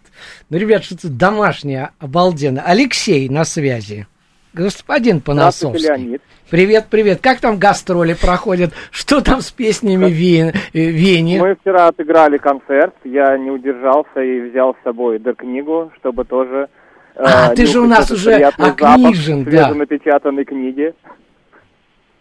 ну, 0.48 0.56
ребят, 0.56 0.82
что-то 0.82 1.10
домашнее, 1.10 1.90
обалденно. 1.98 2.62
Алексей 2.64 3.28
на 3.28 3.44
связи. 3.44 4.06
Господин. 4.54 5.20
Здравствуйте, 5.24 5.88
Леонид. 5.88 6.22
Привет, 6.48 6.86
привет. 6.88 7.20
Как 7.20 7.38
там 7.40 7.58
гастроли 7.58 8.14
проходят? 8.14 8.72
Что 8.90 9.20
там 9.20 9.42
с 9.42 9.50
песнями 9.50 10.06
Вен- 10.06 10.54
э, 10.72 10.90
Вени? 10.90 11.38
Мы 11.38 11.54
вчера 11.60 11.88
отыграли 11.88 12.38
концерт, 12.38 12.94
я 13.04 13.36
не 13.36 13.50
удержался 13.50 14.22
и 14.22 14.48
взял 14.48 14.74
с 14.74 14.82
собой 14.84 15.20
книгу, 15.36 15.92
чтобы 15.98 16.24
тоже... 16.24 16.68
э, 17.14 17.22
А, 17.22 17.54
ты 17.54 17.66
же 17.66 17.80
у 17.80 17.86
нас 17.86 18.10
уже 18.10 18.36
приятный 18.36 18.70
запах 18.70 18.94
окнижен, 18.94 19.44
да. 19.44 19.50
свеженапечатанной 19.50 20.44
книги. 20.46 20.94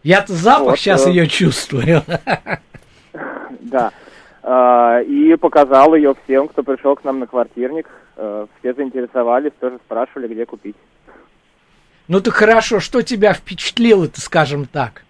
Я-то 0.03 0.33
запах 0.33 0.61
Вот, 0.71 0.79
сейчас 0.79 1.05
э. 1.07 1.09
ее 1.11 1.27
чувствую. 1.27 2.01
Да. 3.59 3.91
А, 4.43 5.01
И 5.01 5.35
показал 5.35 5.93
ее 5.93 6.15
всем, 6.23 6.47
кто 6.47 6.63
пришел 6.63 6.95
к 6.95 7.03
нам 7.03 7.19
на 7.19 7.27
квартирник. 7.27 7.87
Э, 8.15 8.45
Все 8.59 8.73
заинтересовались, 8.73 9.51
тоже 9.59 9.77
спрашивали, 9.85 10.27
где 10.33 10.45
купить. 10.45 10.75
Ну 12.07 12.21
ты 12.21 12.31
хорошо, 12.31 12.79
что 12.79 13.01
тебя 13.01 13.33
впечатлило-то, 13.33 14.21
скажем 14.21 14.65
так? 14.65 15.03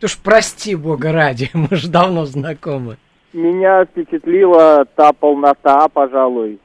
Ты 0.00 0.08
ж 0.08 0.18
прости, 0.20 0.74
бога 0.74 1.12
ради, 1.12 1.50
мы 1.54 1.68
же 1.76 1.88
давно 1.88 2.24
знакомы. 2.24 2.96
Меня 3.32 3.84
впечатлила 3.84 4.84
та 4.96 5.12
полнота, 5.12 5.86
пожалуй, 5.88 6.58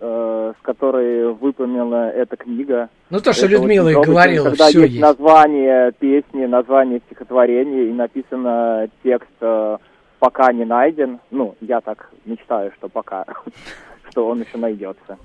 э, 0.00 0.52
с 0.58 0.62
которой 0.62 1.32
выполнена 1.32 2.10
эта 2.10 2.36
книга. 2.36 2.88
Ну 3.10 3.20
то, 3.20 3.32
что 3.32 3.46
Это 3.46 3.54
Людмила 3.54 3.88
и 3.88 3.94
говорила, 3.94 4.46
когда 4.46 4.68
все 4.68 4.80
есть, 4.80 4.92
есть. 4.94 5.02
название 5.02 5.92
песни, 5.92 6.46
название 6.46 7.00
стихотворения 7.06 7.84
и 7.84 7.92
написано 7.92 8.88
текст 9.02 9.28
э, 9.40 9.78
«пока 10.18 10.52
не 10.52 10.64
найден». 10.64 11.20
Ну, 11.30 11.54
я 11.60 11.80
так 11.80 12.10
мечтаю, 12.24 12.72
что 12.76 12.88
пока, 12.88 13.24
что 14.10 14.26
он 14.28 14.40
еще 14.40 14.58
найдется. 14.58 15.18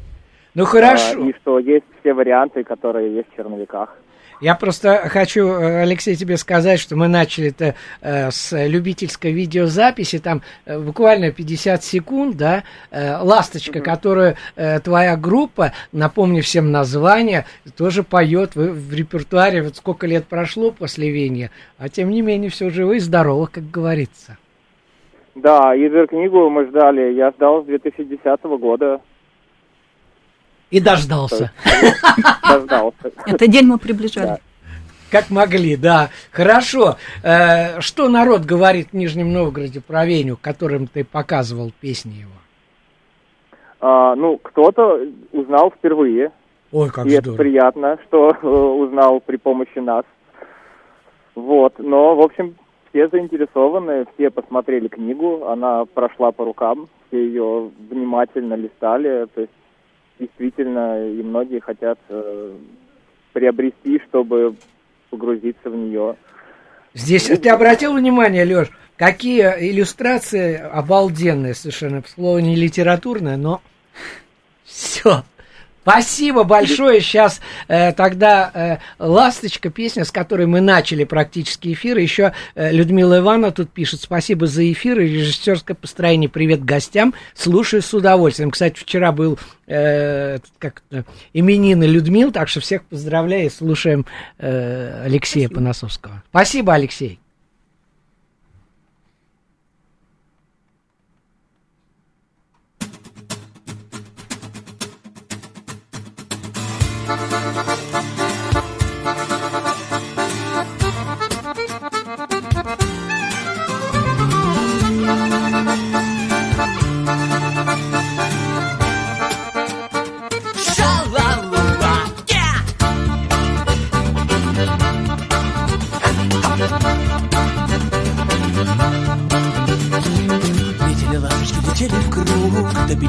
Ну 0.56 0.64
А, 0.64 0.68
хорошо. 0.68 1.20
И 1.20 1.34
что 1.42 1.60
есть 1.60 1.86
все 2.00 2.14
варианты, 2.14 2.64
которые 2.64 3.14
есть 3.16 3.30
в 3.32 3.36
черновиках. 3.36 3.96
Я 4.44 4.56
просто 4.56 4.98
хочу, 5.08 5.48
э, 5.48 5.84
Алексей, 5.84 6.16
тебе 6.16 6.36
сказать, 6.36 6.78
что 6.78 6.98
мы 6.98 7.08
начали 7.08 7.48
это 7.48 7.76
э, 8.02 8.30
с 8.30 8.52
любительской 8.68 9.32
видеозаписи, 9.32 10.20
там 10.20 10.42
э, 10.66 10.78
буквально 10.78 11.32
50 11.32 11.82
секунд, 11.82 12.36
да, 12.36 12.64
э, 12.92 13.20
«Ласточка», 13.22 13.80
которую 13.80 14.36
э, 14.58 14.82
твоя 14.82 15.16
группа, 15.16 15.72
напомню 15.94 16.42
всем 16.42 16.74
название, 16.74 17.46
тоже 17.78 18.04
поет 18.04 18.54
в, 18.54 18.90
в 18.90 18.94
репертуаре, 18.94 19.64
вот 19.64 19.78
сколько 19.78 20.08
лет 20.08 20.26
прошло 20.26 20.72
после 20.72 21.10
Венья, 21.10 21.50
а 21.78 21.88
тем 21.88 22.10
не 22.10 22.22
менее 22.22 22.50
все 22.50 22.70
живы 22.70 22.98
и 22.98 23.00
здоровы, 23.00 23.48
как 23.48 23.72
говорится. 23.72 24.38
Да, 25.36 25.74
и 25.74 25.88
книгу 26.08 26.50
мы 26.50 26.66
ждали, 26.66 27.14
я 27.14 27.32
ждал 27.32 27.64
с 27.64 27.66
2010 27.66 28.44
года, 28.60 29.00
И 30.74 30.80
дождался. 30.80 31.52
дождался. 32.50 33.12
Этот 33.28 33.48
день 33.52 33.68
мы 33.68 33.78
приближали. 33.78 34.40
Как 35.12 35.30
могли, 35.30 35.78
да. 35.78 36.10
Хорошо. 36.32 36.96
Э, 37.24 37.80
что 37.80 38.10
народ 38.10 38.42
говорит 38.42 38.88
в 38.92 38.94
Нижнем 38.96 39.32
Новгороде 39.32 39.82
про 39.82 40.04
Веню, 40.08 40.36
которым 40.36 40.88
ты 40.88 41.04
показывал 41.04 41.72
песни 41.80 42.14
его? 42.14 42.32
А, 43.82 44.16
ну, 44.16 44.40
кто-то 44.40 45.00
узнал 45.32 45.72
впервые, 45.78 46.32
Ой, 46.72 46.90
как 46.90 47.06
и 47.06 47.12
это 47.12 47.34
приятно, 47.34 48.00
что 48.08 48.32
э, 48.32 48.48
узнал 48.48 49.20
при 49.20 49.36
помощи 49.38 49.78
нас. 49.78 50.06
Вот, 51.36 51.76
но, 51.78 52.16
в 52.16 52.22
общем, 52.22 52.56
все 52.90 53.10
заинтересованы, 53.10 54.08
все 54.16 54.32
посмотрели 54.32 54.88
книгу, 54.88 55.46
она 55.46 55.86
прошла 55.86 56.32
по 56.32 56.46
рукам, 56.46 56.88
все 57.08 57.28
ее 57.28 57.70
внимательно 57.92 58.56
листали, 58.56 59.28
то 59.36 59.42
есть 59.42 59.54
действительно 60.20 61.08
и 61.08 61.22
многие 61.22 61.60
хотят 61.60 62.00
э, 62.10 62.54
приобрести, 63.34 64.02
чтобы 64.08 64.56
погрузиться 65.10 65.70
в 65.70 65.76
нее. 65.76 66.16
Здесь 66.94 67.26
ты 67.26 67.50
обратил 67.50 67.94
внимание, 67.94 68.46
Леш, 68.46 68.70
какие 68.98 69.72
иллюстрации 69.72 70.56
обалденные 70.56 71.54
совершенно. 71.54 72.04
Слово 72.08 72.40
не 72.40 72.56
литературное, 72.56 73.38
но 73.38 73.62
все. 74.64 75.24
Спасибо 75.84 76.46
большое. 76.46 77.02
Сейчас 77.02 77.42
э, 77.68 77.92
тогда 77.92 78.52
э, 78.54 78.78
«Ласточка», 79.00 79.70
песня, 79.70 80.06
с 80.06 80.12
которой 80.12 80.48
мы 80.48 80.62
начали 80.62 81.04
практически 81.04 81.74
эфир. 81.74 81.98
Еще 81.98 82.32
э, 82.56 82.72
Людмила 82.72 83.20
Ивановна 83.20 83.52
тут 83.52 83.70
пишет 83.70 84.02
«Спасибо 84.02 84.48
за 84.48 84.72
эфир 84.72 85.02
и 85.02 85.10
режиссерское 85.10 85.76
построение. 85.76 86.30
Привет 86.30 86.64
гостям. 86.64 87.14
Слушаю 87.36 87.82
с 87.82 87.94
удовольствием». 87.94 88.52
Кстати, 88.52 88.80
вчера 88.80 89.12
был 89.12 89.38
э, 89.68 90.40
как 90.58 90.84
именины 91.34 91.84
Людмил, 91.84 92.32
так 92.32 92.48
что 92.48 92.62
всех 92.62 92.86
поздравляю 92.86 93.48
и 93.48 93.50
слушаем 93.50 94.06
э, 94.40 95.04
Алексея 95.04 95.50
Поносовского. 95.50 96.24
Спасибо, 96.30 96.74
Алексей. 96.74 97.20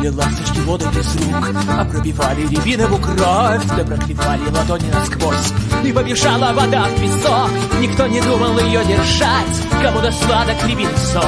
Добили 0.04 0.16
ласточки 0.16 0.58
воду 0.60 0.84
без 0.94 1.14
рук, 1.16 1.56
А 1.68 1.84
пробивали 1.84 2.42
рябинову 2.42 2.98
кровь, 2.98 3.64
Да 3.76 3.84
проклевали 3.84 4.50
ладони 4.50 4.90
насквозь. 4.92 5.52
И 5.82 5.92
побежала 5.92 6.52
вода 6.52 6.84
в 6.84 7.00
песок, 7.00 7.50
Никто 7.80 8.06
не 8.06 8.20
думал 8.20 8.58
ее 8.58 8.84
держать, 8.84 9.82
Кому-то 9.82 10.12
сладок 10.12 10.56
рябиный 10.66 10.96
сок, 11.12 11.24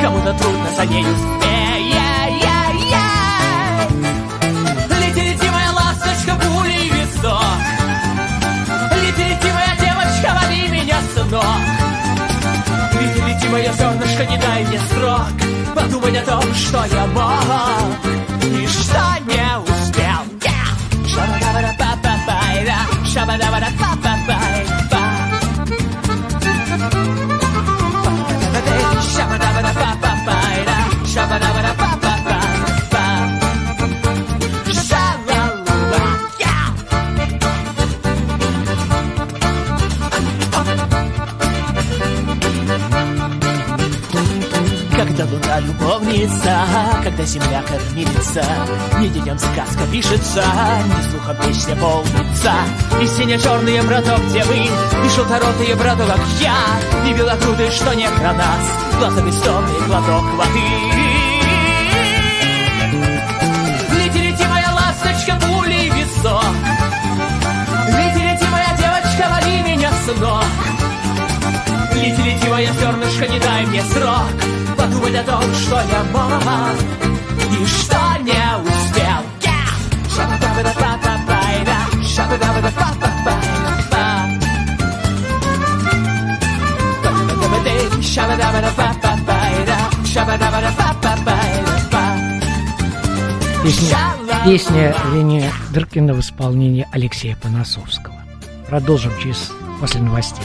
Кому-то 0.00 0.32
трудно 0.38 0.66
за 0.76 0.86
нею 0.86 1.33
Моя 13.54 13.72
зернышко, 13.72 14.24
не 14.26 14.36
дай 14.36 14.64
мне 14.64 14.80
срок 14.80 15.30
Подумать 15.76 16.16
о 16.16 16.22
том, 16.26 16.42
что 16.54 16.84
я 16.86 17.06
мог 17.06 18.02
И 18.42 18.66
что 18.66 19.00
не 19.28 19.58
успел 19.60 20.24
Yeah! 20.42 20.74
Шабадабада-па-па-пайда, 21.06 22.78
шабадабада-па-па-пайда. 23.06 25.02
Шабадабада-па-па-пайда, 29.14 30.76
шабадабада-па-па-пайда. 31.06 31.73
Любовница, 45.60 46.66
когда 47.04 47.24
земля 47.24 47.62
кормилица, 47.62 48.44
Не 48.98 49.08
детям 49.08 49.38
сказка 49.38 49.86
пишется, 49.92 50.42
не 50.42 51.10
слухом 51.10 51.36
песня 51.46 51.76
полнится. 51.76 52.52
И 53.00 53.06
сине-черные 53.06 53.82
браток, 53.82 54.20
где 54.30 54.42
вы, 54.44 54.56
и 54.56 55.08
желторотые 55.14 55.76
браток, 55.76 56.08
как 56.08 56.20
я, 56.40 56.56
И 57.08 57.14
белокрутые, 57.14 57.70
что 57.70 57.94
не 57.94 58.08
про 58.08 58.32
нас, 58.32 58.60
глазом 58.98 59.30
истомный 59.30 59.86
глоток 59.86 60.24
воды. 60.34 60.60
Лети, 63.96 64.18
лети, 64.18 64.44
моя 64.48 64.72
ласточка, 64.74 65.38
пулей 65.40 65.88
в 65.88 65.94
висок, 65.94 66.44
Лети, 67.86 68.24
лети, 68.24 68.46
моя 68.50 68.76
девочка, 68.76 69.30
лови 69.30 69.62
меня 69.62 69.92
с 69.92 70.20
ног. 70.20 70.44
Лети, 71.94 72.22
лети, 72.22 72.48
моя 72.48 72.72
зернышко, 72.72 73.28
не 73.28 73.38
дай 73.38 73.66
мне 73.66 73.82
срок 73.84 74.32
Подумать 74.84 75.14
о 75.14 75.24
том, 75.24 75.42
что 75.54 75.76
я 75.76 76.04
мог 76.12 76.42
И 77.58 77.66
что 77.66 77.96
не 78.20 78.32
успел. 78.60 79.24
Песня, 93.64 93.96
песня 94.44 94.94
Вени 95.12 95.50
Дыркина 95.72 96.12
в 96.12 96.20
исполнении 96.20 96.86
Алексея 96.92 97.36
Поносовского. 97.36 98.16
продолжим 98.68 99.12
через 99.18 99.50
после 99.80 100.02
новостей. 100.02 100.44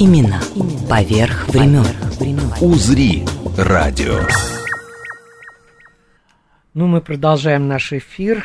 Имена 0.00 0.40
поверх 0.88 1.48
времен. 1.48 1.84
«Узри» 2.60 3.24
радио. 3.56 4.20
Ну, 6.72 6.86
мы 6.86 7.00
продолжаем 7.00 7.66
наш 7.66 7.92
эфир, 7.92 8.44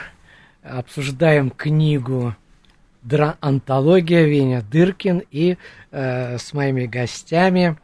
обсуждаем 0.63 1.51
книгу 1.51 2.35
«Дра- 3.03 3.37
«Антология» 3.39 4.23
Веня 4.23 4.63
Дыркин 4.63 5.21
и 5.29 5.57
э, 5.91 6.37
с 6.39 6.53
моими 6.53 6.87
гостями 6.87 7.77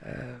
э, 0.00 0.36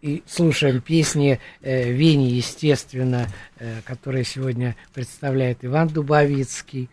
и 0.00 0.24
слушаем 0.26 0.80
песни 0.80 1.38
э, 1.60 1.92
Вени, 1.92 2.30
естественно, 2.30 3.28
э, 3.60 3.80
которые 3.84 4.24
сегодня 4.24 4.74
представляет 4.92 5.64
Иван 5.64 5.86
Дубовицкий. 5.86 6.90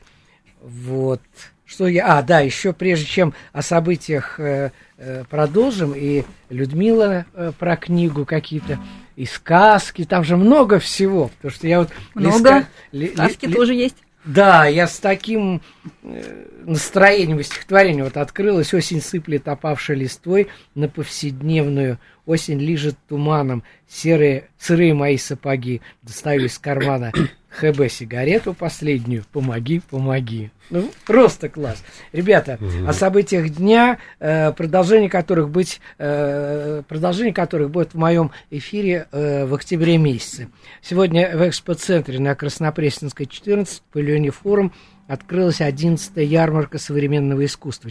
Вот. 0.62 1.22
Что 1.70 1.88
я... 1.88 2.18
А, 2.18 2.24
да, 2.24 2.40
еще 2.40 2.74
прежде 2.74 3.06
чем 3.06 3.34
о 3.54 3.62
событиях 3.62 4.40
э, 4.40 4.72
э, 4.98 5.24
продолжим, 5.30 5.94
и 5.96 6.24
Людмила 6.50 7.26
э, 7.36 7.52
про 7.60 7.78
книгу 7.78 8.26
какие-то, 8.26 8.80
и 9.16 9.26
сказки, 9.26 10.04
там 10.04 10.24
же 10.24 10.36
много 10.36 10.80
всего, 10.80 11.28
потому 11.28 11.52
что 11.54 11.68
я 11.68 11.80
вот... 11.82 11.90
Много. 12.16 12.38
листа- 12.38 12.66
ли- 12.92 13.14
Сказки 13.14 13.46
ли- 13.46 13.54
тоже 13.54 13.74
есть. 13.76 13.98
да, 14.26 14.66
я 14.66 14.88
с 14.88 14.98
таким 14.98 15.62
э, 16.02 16.46
настроением 16.66 17.38
в 17.38 17.44
стихотворении 17.44 18.02
вот 18.02 18.18
открылась. 18.18 18.74
Осень 18.74 19.00
сыплет 19.02 19.48
опавшей 19.48 19.96
листвой 19.96 20.48
на 20.74 20.90
повседневную. 20.90 22.00
Осень 22.26 22.60
лижет 22.60 22.96
туманом. 23.08 23.64
Серые, 23.88 24.50
сырые 24.58 24.96
мои 24.96 25.18
сапоги. 25.18 25.82
Достаю 26.02 26.46
из 26.46 26.58
кармана 26.58 27.12
ХБ 27.50 27.90
сигарету 27.90 28.54
последнюю. 28.54 29.24
Помоги, 29.32 29.82
помоги. 29.90 30.52
Ну, 30.70 30.90
просто 31.06 31.50
класс. 31.50 31.84
Ребята, 32.12 32.60
о 32.88 32.94
событиях 32.94 33.50
дня, 33.50 33.98
э, 34.20 34.52
продолжение 34.52 35.10
которых 35.10 35.50
быть, 35.50 35.82
э, 35.98 36.84
продолжение 36.88 37.34
которых 37.34 37.72
будет 37.72 37.94
в 37.94 37.98
моем 37.98 38.32
эфире 38.52 39.08
э, 39.12 39.46
в 39.46 39.54
октябре 39.56 39.98
месяце. 39.98 40.50
Сегодня 40.82 41.36
в 41.36 41.48
экспоцентре 41.48 42.20
на 42.20 42.36
Краснопресненской 42.36 43.26
14 43.26 43.80
в 43.80 43.94
павильоне 43.94 44.30
форум 44.30 44.72
открылась 45.08 45.60
11-я 45.60 46.22
ярмарка 46.22 46.78
современного 46.78 47.44
искусства. 47.44 47.90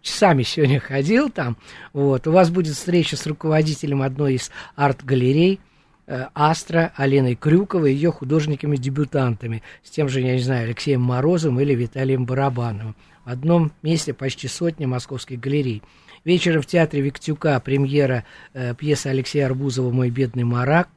Часами 0.00 0.44
сегодня 0.44 0.78
ходил 0.78 1.28
там. 1.28 1.56
Вот. 1.92 2.28
У 2.28 2.32
вас 2.32 2.50
будет 2.50 2.76
встреча 2.76 3.16
с 3.16 3.26
руководителем 3.26 4.00
одной 4.00 4.34
из 4.34 4.52
арт-галерей 4.76 5.58
Астра 6.06 6.92
Аленой 6.96 7.36
Крюковой 7.36 7.94
ее 7.94 8.10
художниками-дебютантами, 8.10 9.62
с 9.82 9.90
тем 9.90 10.08
же, 10.08 10.20
я 10.20 10.34
не 10.34 10.42
знаю, 10.42 10.64
Алексеем 10.64 11.00
Морозовым 11.00 11.60
или 11.60 11.74
Виталием 11.74 12.26
Барабановым. 12.26 12.96
В 13.24 13.30
одном 13.30 13.72
месте 13.82 14.12
почти 14.12 14.48
сотня 14.48 14.88
московских 14.88 15.38
галерей. 15.38 15.82
Вечером 16.24 16.62
в 16.62 16.66
театре 16.66 17.02
Виктюка 17.02 17.58
премьера 17.60 18.24
э, 18.52 18.74
пьесы 18.74 19.08
Алексея 19.08 19.46
Арбузова 19.46 19.90
«Мой 19.90 20.10
бедный 20.10 20.44
марак», 20.44 20.88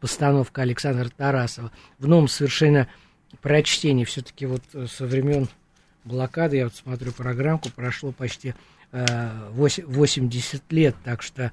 постановка 0.00 0.62
Александра 0.62 1.08
Тарасова. 1.08 1.70
В 1.98 2.08
новом 2.08 2.26
совершенно 2.26 2.88
прочтении, 3.40 4.04
все-таки 4.04 4.46
вот 4.46 4.62
э, 4.74 4.86
со 4.86 5.06
времен 5.06 5.48
блокады, 6.04 6.56
я 6.56 6.64
вот 6.64 6.74
смотрю 6.74 7.12
программку, 7.12 7.70
прошло 7.70 8.10
почти 8.10 8.54
э, 8.90 9.28
8 9.50 9.86
80 9.86 10.72
лет, 10.72 10.96
так 11.04 11.22
что 11.22 11.52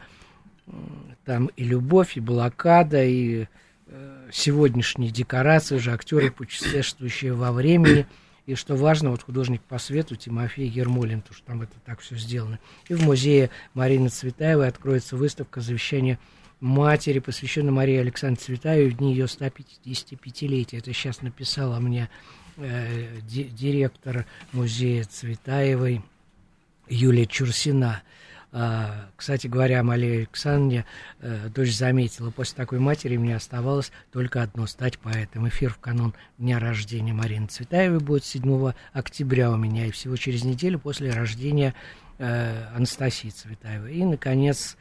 там 1.26 1.48
и 1.56 1.64
любовь, 1.64 2.18
и 2.18 2.20
блокада, 2.20 3.04
и 3.04 3.46
э, 3.88 4.30
сегодняшние 4.32 5.12
декорации, 5.12 5.76
уже 5.76 5.92
актеры, 5.92 6.32
путешествующие 6.32 7.34
во 7.34 7.52
времени, 7.52 8.08
и 8.46 8.56
что 8.56 8.76
важно, 8.76 9.12
вот 9.12 9.22
художник 9.24 9.62
по 9.62 9.78
свету 9.78 10.16
Тимофей 10.16 10.68
Ермолин, 10.68 11.22
потому 11.22 11.38
что 11.38 11.46
там 11.46 11.62
это 11.62 11.74
так 11.86 12.00
все 12.00 12.16
сделано. 12.16 12.60
И 12.88 12.96
в 12.96 13.04
музее 13.04 13.52
Марины 13.76 14.10
Цветаевой 14.10 14.68
откроется 14.68 15.16
выставка 15.16 15.62
«Завещание 15.62 16.18
матери», 16.60 17.20
посвященная 17.20 17.72
Марии 17.72 17.98
Александре 17.98 18.44
Цветаевой 18.44 18.90
в 18.90 18.98
дни 18.98 19.14
ее 19.14 19.26
155-летия. 19.26 20.80
Это 20.80 20.94
сейчас 20.94 21.22
написала 21.22 21.80
мне 21.80 22.10
э, 22.58 23.20
ди- 23.22 23.50
директор 23.50 24.26
музея 24.52 25.04
Цветаевой 25.04 26.02
Юлия 26.88 27.26
Чурсина. 27.26 28.02
А, 28.52 29.10
кстати 29.16 29.46
говоря, 29.46 29.84
Мария 29.84 30.20
Александровне 30.20 30.86
э, 31.20 31.50
дочь 31.50 31.76
заметила, 31.76 32.32
после 32.32 32.56
такой 32.56 32.80
матери 32.80 33.16
мне 33.18 33.36
оставалось 33.36 33.92
только 34.12 34.42
одно– 34.42 34.66
стать 34.68 34.98
поэтом. 34.98 35.48
Эфир 35.48 35.72
в 35.72 35.78
канун 35.78 36.16
дня 36.40 36.60
рождения 36.60 37.14
Марины 37.14 37.48
Цветаевой 37.48 38.00
будет 38.00 38.26
7 38.26 38.72
октября 38.94 39.52
у 39.52 39.58
меня, 39.58 39.86
и 39.86 39.92
всего 39.92 40.16
через 40.16 40.44
неделю 40.44 40.80
после 40.80 41.12
рождения 41.12 41.76
э, 42.18 42.66
Анастасии 42.76 43.30
Цветаевой. 43.30 43.94
И, 43.94 44.04
наконец, 44.04 44.78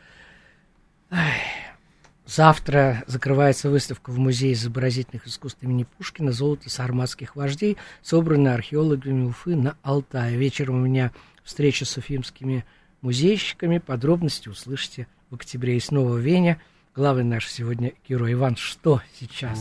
Завтра 2.29 3.05
закрывается 3.07 3.71
выставка 3.71 4.11
в 4.11 4.19
Музее 4.19 4.53
изобразительных 4.53 5.27
искусств 5.27 5.63
имени 5.63 5.85
Пушкина 5.85 6.31
«Золото 6.31 6.69
сарматских 6.69 7.37
вождей», 7.37 7.79
собранное 8.03 8.53
археологами 8.53 9.25
Уфы 9.25 9.57
на 9.57 9.79
Алтае. 9.83 10.37
Вечером 10.37 10.75
у 10.75 10.85
меня 10.85 11.11
встреча 11.43 11.87
с 11.87 11.97
уфимскими 11.97 12.67
музейщиками. 13.03 13.79
Подробности 13.79 14.49
услышите 14.49 15.07
в 15.31 15.35
октябре. 15.35 15.77
И 15.77 15.81
снова 15.81 16.17
Веня. 16.17 16.61
Главный 16.95 17.25
наш 17.25 17.49
сегодня 17.49 17.93
герой. 18.09 18.33
Иван, 18.33 18.57
что 18.57 19.01
сейчас? 19.19 19.59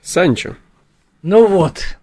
Санчо. 0.00 0.56
Ну 1.22 1.46
вот. 1.46 1.98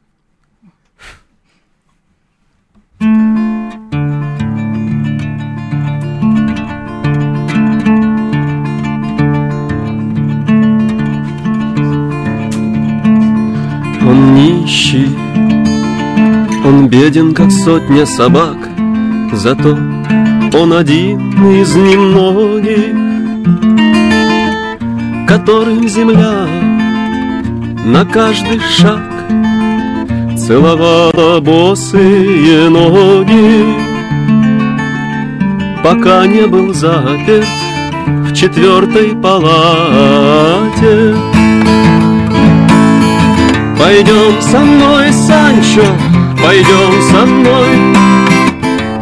Он 14.09 14.35
нищий, 14.35 15.07
он 16.65 16.87
беден, 16.87 17.33
как 17.33 17.51
сотня 17.51 18.05
собак, 18.05 18.57
Зато 19.33 19.77
он 20.53 20.73
один 20.73 21.61
из 21.61 21.75
немногих, 21.75 22.95
Которым 25.27 25.87
земля 25.87 26.47
на 27.85 28.05
каждый 28.05 28.59
шаг 28.59 29.01
Целовала 30.37 31.39
босые 31.41 32.69
ноги, 32.69 33.65
Пока 35.83 36.25
не 36.27 36.47
был 36.47 36.73
заперт 36.73 37.47
в 38.07 38.33
четвертой 38.33 39.15
палате. 39.15 41.15
Пойдем 43.79 44.41
со 44.41 44.59
мной, 44.59 45.13
Санчо, 45.13 45.85
пойдем 46.43 47.01
со 47.11 47.25
мной. 47.25 47.96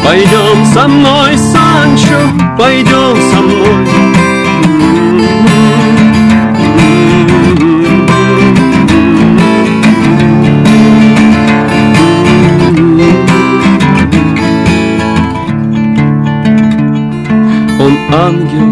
Пойдем 0.05 0.65
со 0.71 0.87
мной, 0.87 1.35
Санчо, 1.35 2.19
пойдем 2.59 3.17
со 3.31 3.41
мной. 3.41 3.87
Он 17.79 17.97
ангел, 18.13 18.69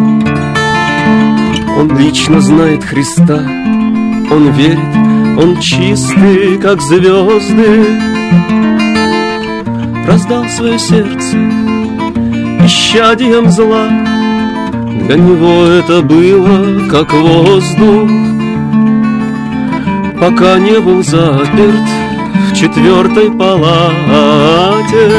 он 1.79 1.97
лично 1.97 2.41
знает 2.41 2.83
Христа, 2.83 3.39
он 4.31 4.51
верит, 4.51 4.79
он 5.41 5.59
чистый, 5.59 6.59
как 6.59 6.79
звезды, 6.79 8.13
раздал 10.23 10.45
свое 10.47 10.79
сердце 10.79 11.37
исчадием 12.65 13.49
зла. 13.51 13.89
Для 15.05 15.17
него 15.17 15.65
это 15.65 16.01
было 16.01 16.87
как 16.89 17.11
воздух, 17.13 18.09
пока 20.19 20.59
не 20.59 20.79
был 20.79 21.03
заперт 21.03 21.89
в 22.49 22.55
четвертой 22.55 23.31
палате. 23.31 25.11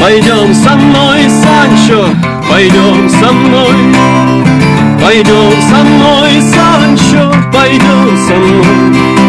Пойдем 0.00 0.52
со 0.52 0.74
мной, 0.74 1.20
Санчо, 1.28 2.06
пойдем 2.50 3.08
со 3.10 3.32
мной, 3.32 3.76
пойдем 5.00 5.52
со 5.70 5.84
мной, 5.84 6.40
Санчо, 6.40 7.32
пойдем 7.52 8.18
со 8.26 8.34
мной. 8.34 9.19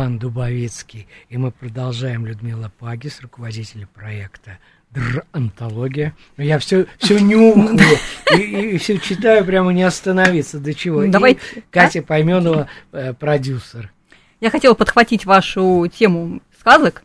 Иван 0.00 0.18
Дубовицкий. 0.18 1.06
И 1.28 1.36
мы 1.36 1.50
продолжаем 1.50 2.24
Людмила 2.24 2.72
Пагис, 2.78 3.20
руководитель 3.20 3.86
проекта 3.86 4.58
Др 4.92 5.26
антология. 5.32 6.14
Но 6.38 6.44
Я 6.44 6.58
все, 6.58 6.86
все 6.96 7.18
нюхаю 7.18 7.98
и, 8.34 8.78
все 8.78 8.98
читаю, 8.98 9.44
прямо 9.44 9.74
не 9.74 9.82
остановиться. 9.82 10.58
До 10.58 10.72
чего? 10.72 11.02
И 11.02 11.10
Давайте, 11.10 11.40
Катя 11.70 12.00
Пойменова, 12.00 12.66
э, 12.92 13.12
продюсер. 13.12 13.92
Я 14.40 14.48
хотела 14.48 14.72
подхватить 14.72 15.26
вашу 15.26 15.86
тему 15.92 16.40
сказок, 16.58 17.02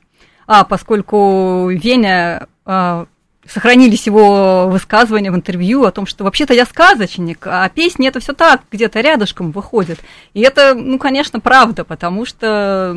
а, 0.47 0.63
поскольку 0.63 1.67
Веня 1.69 2.47
а, 2.63 3.07
сохранились 3.47 4.05
его 4.07 4.67
высказывания 4.67 5.31
в 5.31 5.35
интервью 5.35 5.83
о 5.85 5.91
том, 5.91 6.05
что 6.05 6.23
вообще-то 6.23 6.53
я 6.53 6.65
сказочник, 6.65 7.45
а 7.47 7.69
песни 7.69 8.07
это 8.07 8.19
все 8.19 8.33
так 8.33 8.61
где-то 8.71 9.01
рядышком 9.01 9.51
выходит. 9.51 9.99
И 10.33 10.41
это, 10.41 10.73
ну, 10.75 10.97
конечно, 10.97 11.39
правда, 11.39 11.83
потому 11.83 12.25
что, 12.25 12.95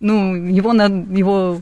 ну, 0.00 0.34
его, 0.34 0.72
на- 0.72 0.84
его 1.16 1.60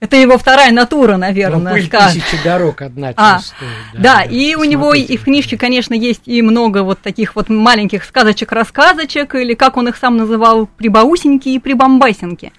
это 0.00 0.16
его 0.16 0.36
вторая 0.36 0.72
натура, 0.72 1.12
Ну, 1.12 1.18
наверное, 1.18 1.74
пыль 1.74 1.86
скажем. 1.86 2.20
тысячи 2.20 2.36
дорог 2.42 2.82
одна 2.82 3.12
А, 3.16 3.38
стоит. 3.38 3.68
Да, 3.96 4.22
и 4.22 4.56
у 4.56 4.64
него 4.64 4.94
и 4.94 5.02
посмотрите. 5.02 5.18
в 5.20 5.24
книжке, 5.24 5.56
конечно, 5.56 5.94
есть 5.94 6.22
и 6.26 6.42
много 6.42 6.82
вот 6.82 6.98
таких 7.00 7.36
вот 7.36 7.48
маленьких 7.48 8.02
сказочек-рассказочек, 8.04 9.34
или 9.36 9.54
как 9.54 9.76
он 9.76 9.86
их 9.88 9.96
сам 9.96 10.16
называл, 10.16 10.66
прибаусеньки 10.66 11.50
и 11.50 11.58
прибамбасеньки. 11.60 12.52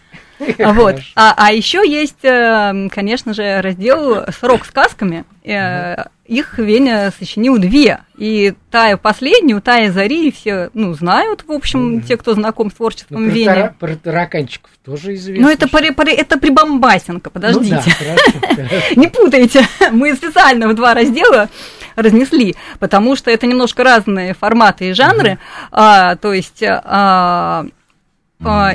А 0.59 0.73
Вот. 0.73 0.95
А, 1.15 1.33
а 1.37 1.51
еще 1.51 1.81
есть, 1.89 2.23
э, 2.23 2.87
конечно 2.89 3.33
же, 3.33 3.61
раздел 3.61 4.23
с 4.29 4.41
рок-сказками. 4.41 5.23
Э, 5.43 6.05
Их 6.25 6.57
Веня 6.57 7.11
сочинил 7.19 7.57
две. 7.57 7.99
И 8.17 8.53
Тая 8.71 8.95
последнюю, 8.97 9.61
Тая 9.61 9.91
Зари, 9.91 10.31
все, 10.31 10.69
ну, 10.73 10.93
знают, 10.93 11.43
в 11.45 11.51
общем, 11.51 12.01
те, 12.01 12.15
кто 12.15 12.33
знаком 12.33 12.69
с 12.69 12.73
Ну, 12.73 12.77
творчеством 12.77 13.25
про, 13.25 13.31
Вени. 13.33 13.45
тара- 13.45 13.75
про 13.77 13.95
тараканчиков 13.95 14.71
тоже 14.85 15.15
известно. 15.15 15.47
Ну, 15.47 15.51
это, 15.53 15.67
пари- 15.67 15.91
пари- 15.93 16.13
это 16.15 16.39
прибамбасенка, 16.39 17.29
подождите. 17.29 17.75
Ну, 17.75 17.81
да, 17.81 18.15
хорошо, 18.15 18.55
хорошо. 18.69 18.95
Не 18.95 19.07
путайте, 19.07 19.67
мы 19.91 20.13
специально 20.15 20.67
в 20.69 20.75
два 20.75 20.93
раздела 20.93 21.49
разнесли, 21.97 22.55
потому 22.79 23.15
что 23.15 23.29
это 23.29 23.45
немножко 23.45 23.83
разные 23.83 24.33
форматы 24.33 24.89
и 24.89 24.93
жанры. 24.93 25.37
А, 25.71 26.15
то 26.15 26.33
есть, 26.33 26.63
а, 26.65 27.65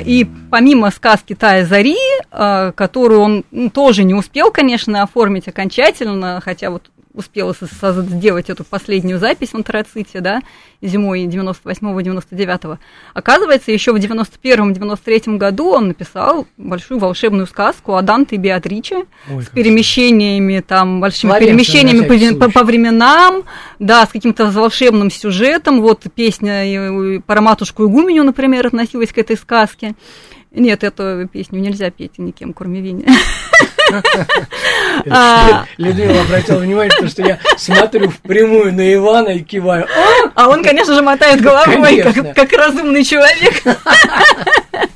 и 0.03 0.27
помимо 0.49 0.91
сказки 0.91 1.35
Тая 1.35 1.65
Зари, 1.65 1.97
а, 2.31 2.71
которую 2.71 3.21
он 3.21 3.45
ну, 3.51 3.69
тоже 3.69 4.03
не 4.03 4.13
успел, 4.13 4.51
конечно, 4.51 5.03
оформить 5.03 5.47
окончательно, 5.47 6.41
хотя 6.43 6.69
вот 6.69 6.89
успел 7.13 7.53
со- 7.55 7.65
со- 7.65 8.01
сделать 8.03 8.49
эту 8.49 8.63
последнюю 8.63 9.19
запись 9.19 9.49
в 9.49 9.55
антраците, 9.55 10.19
да, 10.21 10.41
зимой 10.81 11.25
98-99. 11.25 12.77
Оказывается, 13.13 13.71
еще 13.71 13.93
в 13.93 13.97
91-93 13.97 15.37
году 15.37 15.71
он 15.71 15.87
написал 15.89 16.47
большую 16.57 16.99
волшебную 16.99 17.47
сказку 17.47 17.95
о 17.95 18.01
Данте 18.01 18.35
и 18.35 18.39
Беатриче 18.39 19.05
Ой, 19.29 19.43
с 19.43 19.47
перемещениями, 19.47 20.59
там, 20.65 21.01
большими 21.01 21.31
Словенцами, 21.31 21.57
перемещениями 21.57 22.33
по, 22.39 22.45
по- 22.45 22.51
по 22.51 22.63
временам, 22.63 23.43
да, 23.79 24.05
с 24.05 24.09
каким-то 24.09 24.49
волшебным 24.51 25.09
сюжетом. 25.11 25.81
Вот 25.81 26.03
песня 26.13 27.21
про 27.25 27.41
матушку 27.41 27.85
Игуменю, 27.85 28.23
например, 28.23 28.67
относилась 28.67 29.11
к 29.11 29.17
этой 29.17 29.35
сказке. 29.35 29.95
Нет, 30.51 30.83
эту 30.83 31.27
песню 31.31 31.59
нельзя 31.59 31.91
петь 31.91 32.17
никем, 32.17 32.53
кроме 32.53 32.81
Вини. 32.81 33.05
А. 35.09 35.65
Людмила 35.77 36.21
обратила 36.21 36.59
внимание, 36.59 36.89
потому 36.91 37.09
что 37.09 37.21
я 37.23 37.39
смотрю 37.57 38.09
впрямую 38.09 38.73
на 38.73 38.93
Ивана 38.93 39.29
и 39.29 39.39
киваю. 39.39 39.85
«А, 39.85 40.31
А 40.35 40.49
он, 40.49 40.63
конечно 40.63 40.93
же, 40.93 41.01
мотает 41.01 41.41
головой, 41.41 42.03
как 42.35 42.51
разумный 42.53 43.03
человек. 43.03 43.63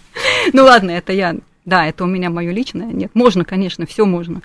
Ну 0.53 0.63
ладно, 0.63 0.91
это 0.91 1.11
я. 1.13 1.35
Да, 1.65 1.85
это 1.85 2.03
у 2.03 2.07
меня 2.07 2.29
мое 2.29 2.51
личное. 2.51 2.87
Нет, 2.87 3.11
можно, 3.13 3.43
конечно, 3.45 3.85
все 3.85 4.05
можно. 4.05 4.41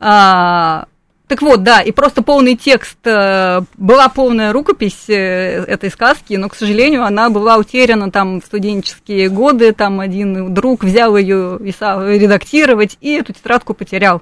А, 0.00 0.86
так 1.32 1.40
вот, 1.40 1.62
да, 1.62 1.80
и 1.80 1.92
просто 1.92 2.22
полный 2.22 2.56
текст, 2.56 2.98
э, 3.04 3.62
была 3.78 4.10
полная 4.10 4.52
рукопись 4.52 5.08
э, 5.08 5.64
этой 5.64 5.90
сказки, 5.90 6.34
но, 6.34 6.50
к 6.50 6.54
сожалению, 6.54 7.04
она 7.04 7.30
была 7.30 7.56
утеряна 7.56 8.10
там 8.10 8.42
в 8.42 8.44
студенческие 8.44 9.30
годы, 9.30 9.72
там 9.72 10.00
один 10.00 10.52
друг 10.52 10.84
взял 10.84 11.16
ее 11.16 11.58
редактировать 11.58 12.98
и 13.00 13.14
эту 13.14 13.32
тетрадку 13.32 13.72
потерял. 13.72 14.20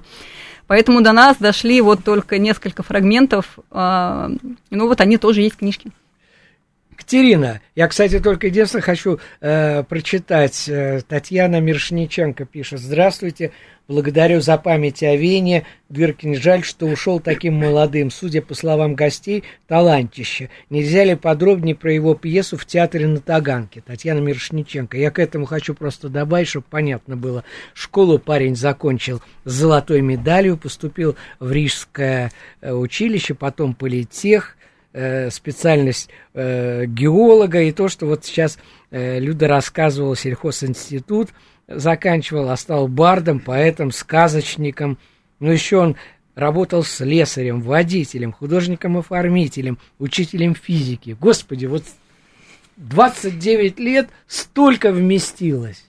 Поэтому 0.67 1.01
до 1.01 1.11
нас 1.11 1.35
дошли 1.37 1.81
вот 1.81 2.01
только 2.05 2.37
несколько 2.37 2.81
фрагментов, 2.81 3.59
а, 3.71 4.31
ну 4.69 4.87
вот 4.87 5.01
они 5.01 5.17
тоже 5.17 5.41
есть 5.41 5.55
в 5.55 5.59
книжке. 5.59 5.91
Катерина, 7.01 7.61
я, 7.75 7.87
кстати, 7.87 8.19
только 8.19 8.47
единственное 8.47 8.83
хочу 8.83 9.19
э, 9.41 9.81
прочитать. 9.83 10.69
Э, 10.69 11.01
Татьяна 11.07 11.59
Миршниченко 11.59 12.45
пишет. 12.45 12.79
Здравствуйте, 12.79 13.53
благодарю 13.87 14.39
за 14.39 14.55
память 14.57 15.01
о 15.01 15.15
Вене. 15.15 15.65
Дыркин, 15.89 16.35
жаль, 16.35 16.63
что 16.63 16.85
ушел 16.85 17.19
таким 17.19 17.55
молодым. 17.55 18.11
Судя 18.11 18.43
по 18.43 18.53
словам 18.53 18.93
гостей, 18.93 19.43
талантище. 19.67 20.51
Нельзя 20.69 21.03
ли 21.03 21.15
подробнее 21.15 21.73
про 21.73 21.91
его 21.91 22.13
пьесу 22.13 22.55
в 22.55 22.67
театре 22.67 23.07
на 23.07 23.19
Таганке? 23.19 23.81
Татьяна 23.81 24.19
Миршниченко. 24.19 24.95
Я 24.95 25.09
к 25.09 25.17
этому 25.17 25.45
хочу 25.45 25.73
просто 25.73 26.07
добавить, 26.07 26.49
чтобы 26.49 26.67
понятно 26.69 27.17
было. 27.17 27.43
Школу 27.73 28.19
парень 28.19 28.55
закончил 28.55 29.23
с 29.43 29.53
золотой 29.53 30.01
медалью, 30.01 30.55
поступил 30.55 31.15
в 31.39 31.51
Рижское 31.51 32.31
э, 32.61 32.71
училище, 32.71 33.33
потом 33.33 33.73
политех, 33.73 34.55
э, 34.93 35.29
специальность 35.29 36.09
э, 36.33 36.85
геолога, 36.85 37.61
и 37.61 37.71
то, 37.71 37.87
что 37.87 38.05
вот 38.05 38.25
сейчас 38.25 38.57
э, 38.89 39.19
Люда 39.19 39.47
рассказывала, 39.47 40.15
сельхозинститут 40.15 41.29
заканчивал, 41.67 42.49
а 42.49 42.57
стал 42.57 42.87
бардом, 42.87 43.39
поэтом, 43.39 43.91
сказочником. 43.91 44.97
Но 45.39 45.51
еще 45.51 45.77
он 45.77 45.95
работал 46.35 46.83
слесарем, 46.83 47.61
водителем, 47.61 48.33
художником-оформителем, 48.33 49.77
учителем 49.99 50.55
физики. 50.55 51.15
Господи, 51.19 51.65
вот 51.65 51.83
29 52.77 53.79
лет 53.79 54.09
столько 54.27 54.91
вместилось. 54.91 55.85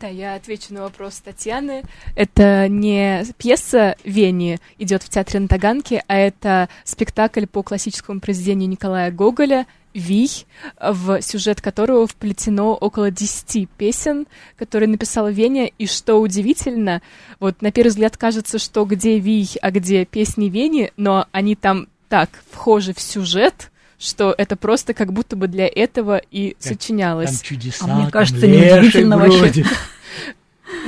Да, 0.00 0.06
я 0.06 0.36
отвечу 0.36 0.72
на 0.72 0.82
вопрос 0.82 1.16
Татьяны. 1.16 1.82
Это 2.14 2.68
не 2.68 3.24
пьеса 3.36 3.96
Вени 4.04 4.60
идет 4.78 5.02
в 5.02 5.08
театре 5.08 5.40
на 5.40 5.48
Таганке, 5.48 6.04
а 6.06 6.16
это 6.16 6.68
спектакль 6.84 7.46
по 7.46 7.64
классическому 7.64 8.20
произведению 8.20 8.68
Николая 8.68 9.10
Гоголя 9.10 9.66
«Вий», 9.94 10.46
в 10.80 11.20
сюжет 11.20 11.60
которого 11.60 12.06
вплетено 12.06 12.74
около 12.74 13.10
10 13.10 13.68
песен, 13.70 14.28
которые 14.56 14.88
написала 14.88 15.32
Веня. 15.32 15.66
И 15.66 15.88
что 15.88 16.20
удивительно, 16.20 17.02
вот 17.40 17.60
на 17.60 17.72
первый 17.72 17.88
взгляд 17.88 18.16
кажется, 18.16 18.60
что 18.60 18.84
где 18.84 19.18
Вий, 19.18 19.50
а 19.62 19.72
где 19.72 20.04
песни 20.04 20.48
Вени, 20.48 20.92
но 20.96 21.26
они 21.32 21.56
там 21.56 21.88
так 22.08 22.30
вхожи 22.52 22.94
в 22.94 23.00
сюжет, 23.00 23.72
что 23.98 24.34
это 24.36 24.56
просто 24.56 24.94
как 24.94 25.12
будто 25.12 25.36
бы 25.36 25.48
для 25.48 25.66
этого 25.66 26.20
и 26.30 26.56
Там 26.60 26.72
сочинялось. 26.72 27.40
чудеса, 27.42 27.84
А 27.84 27.94
мне 27.94 28.02
там 28.04 28.10
кажется, 28.10 28.46
неудивительно 28.46 29.18
вообще. 29.18 29.64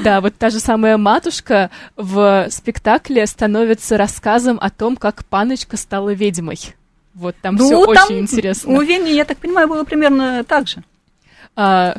Да, 0.05 0.21
вот 0.21 0.35
та 0.37 0.51
же 0.51 0.61
самая 0.61 0.97
матушка 0.97 1.71
в 1.97 2.47
спектакле 2.51 3.27
становится 3.27 3.97
рассказом 3.97 4.59
о 4.61 4.71
том, 4.71 4.97
как 4.97 5.25
паночка 5.25 5.77
стала 5.77 6.13
ведьмой. 6.13 6.59
Вот 7.15 7.35
там 7.43 7.57
все 7.59 7.71
Ну, 7.71 7.93
там 7.93 8.05
очень 8.07 8.21
интересно. 8.21 8.73
У 8.73 8.81
Вени, 8.83 9.11
я 9.11 9.25
так 9.25 9.39
понимаю, 9.39 9.69
было 9.69 9.85
примерно 9.85 10.45
так 10.45 10.69
же. 10.69 10.83
А, 11.57 11.97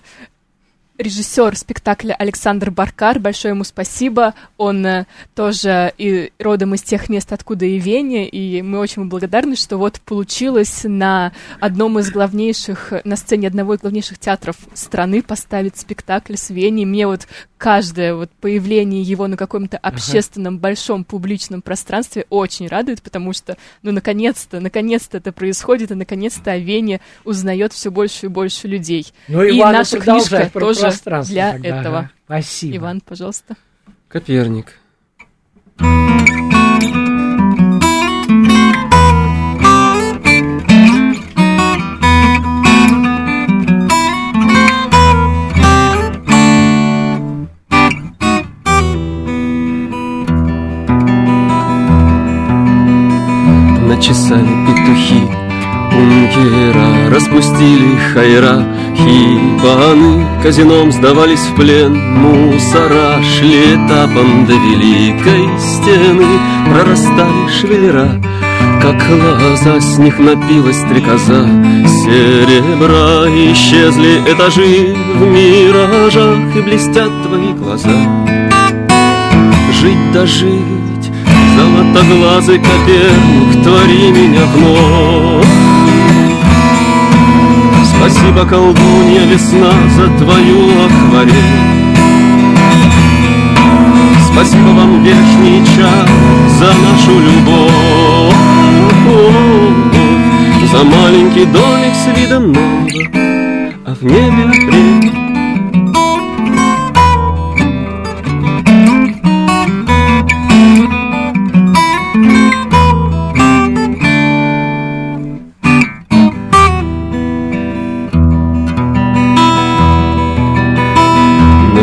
режиссер 1.02 1.56
спектакля 1.58 2.14
Александр 2.14 2.72
Баркар, 2.72 3.20
большое 3.20 3.54
ему 3.54 3.64
спасибо. 3.64 4.34
Он 4.58 4.86
э, 4.86 5.06
тоже 5.36 5.94
и 5.98 6.32
родом 6.40 6.76
из 6.76 6.84
тех 6.84 7.10
мест, 7.10 7.32
откуда 7.34 7.66
и 7.66 7.80
Вене, 7.80 8.28
и 8.28 8.62
мы 8.62 8.80
очень 8.80 9.06
благодарны, 9.06 9.56
что 9.56 9.78
вот 9.78 10.00
получилось 10.02 10.82
на 10.84 11.32
одном 11.60 12.00
из 12.00 12.12
главнейших, 12.12 12.94
на 13.04 13.16
сцене 13.16 13.48
одного 13.48 13.74
из 13.74 13.80
главнейших 13.80 14.20
театров 14.20 14.56
страны 14.74 15.22
поставить 15.22 15.78
спектакль 15.78 16.36
с 16.36 16.50
Веней. 16.50 16.86
Мне 16.86 17.08
вот 17.08 17.28
каждое 17.58 18.16
вот 18.16 18.32
появление 18.42 19.04
его 19.04 19.28
на 19.28 19.38
каком-то 19.38 19.78
общественном 19.78 20.58
большом 20.58 21.04
публичном 21.04 21.62
пространстве 21.62 22.26
очень 22.30 22.68
радует, 22.68 23.02
потому 23.04 23.34
что, 23.34 23.56
ну, 23.84 23.92
наконец-то, 23.92 24.60
наконец-то 24.60 25.18
это 25.18 25.32
происходит, 25.32 25.92
и 25.92 25.96
наконец-то 25.96 26.52
о 26.52 26.58
Вене 26.58 27.02
узнает 27.24 27.74
все 27.74 27.92
больше 27.92 28.26
и 28.26 28.30
больше 28.30 28.68
людей. 28.68 29.14
Ну, 29.28 29.44
И 29.44 29.60
Иван, 29.60 29.74
наша 29.74 29.98
продолжай 29.98 30.50
книжка 30.50 30.60
тоже 30.60 30.91
пространство 30.92 31.34
для 31.34 31.52
тогда, 31.54 31.68
этого. 31.80 31.98
ага. 32.00 32.12
Спасибо. 32.26 32.78
Иван, 32.78 33.02
пожалуйста. 33.02 33.56
Коперник. 34.08 34.78
Начесали 53.88 54.48
петухи 54.66 55.42
Ункера 55.94 57.10
распустили 57.10 57.98
хайра 58.14 58.64
Хибаны 59.62 60.26
казином 60.42 60.92
сдавались 60.92 61.40
в 61.40 61.56
плен. 61.56 61.96
Мусора 61.96 63.22
шли 63.22 63.76
этапом 63.76 64.46
до 64.48 64.54
великой 64.54 65.48
стены. 65.60 66.26
Прорастали 66.66 67.48
швеллера 67.60 68.20
как 68.82 68.96
лоза 69.12 69.80
с 69.80 70.00
них 70.00 70.18
напилась 70.18 70.78
стрекоза. 70.78 71.48
Серебра 71.86 73.30
исчезли 73.54 74.24
этажи 74.26 74.96
В 75.16 75.28
миражах 75.28 76.56
и 76.56 76.62
блестят 76.62 77.12
твои 77.24 77.54
глаза. 77.54 77.90
Жить 79.80 80.12
да 80.12 80.26
жить, 80.26 81.12
золотоглазый 81.56 82.58
Коперник 82.58 83.64
Твори 83.64 84.12
меня 84.12 84.46
вновь 84.56 85.61
Спасибо, 88.02 88.46
колдунья 88.46 89.26
весна, 89.28 89.72
за 89.96 90.08
твою 90.18 90.72
акварель. 90.86 91.36
Спасибо 94.34 94.70
вам, 94.70 95.04
вешний 95.04 95.64
час, 95.68 96.10
за 96.58 96.74
нашу 96.82 97.20
любовь. 97.20 98.34
За 100.72 100.84
маленький 100.84 101.46
домик 101.46 101.94
с 101.94 102.18
видом 102.18 102.52
на 102.52 102.60
небо, 102.90 103.20
а 103.86 103.94
в 103.94 104.04
небе 104.04 104.46
апрель 104.46 105.01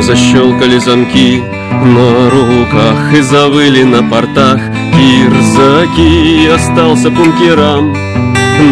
защелкали 0.09 0.79
замки 0.79 1.43
на 1.85 2.31
руках 2.31 3.13
и 3.15 3.21
завыли 3.21 3.83
на 3.85 4.03
портах. 4.03 4.61
Кирзаки 4.95 6.49
остался 6.49 7.11
пункерам 7.11 7.93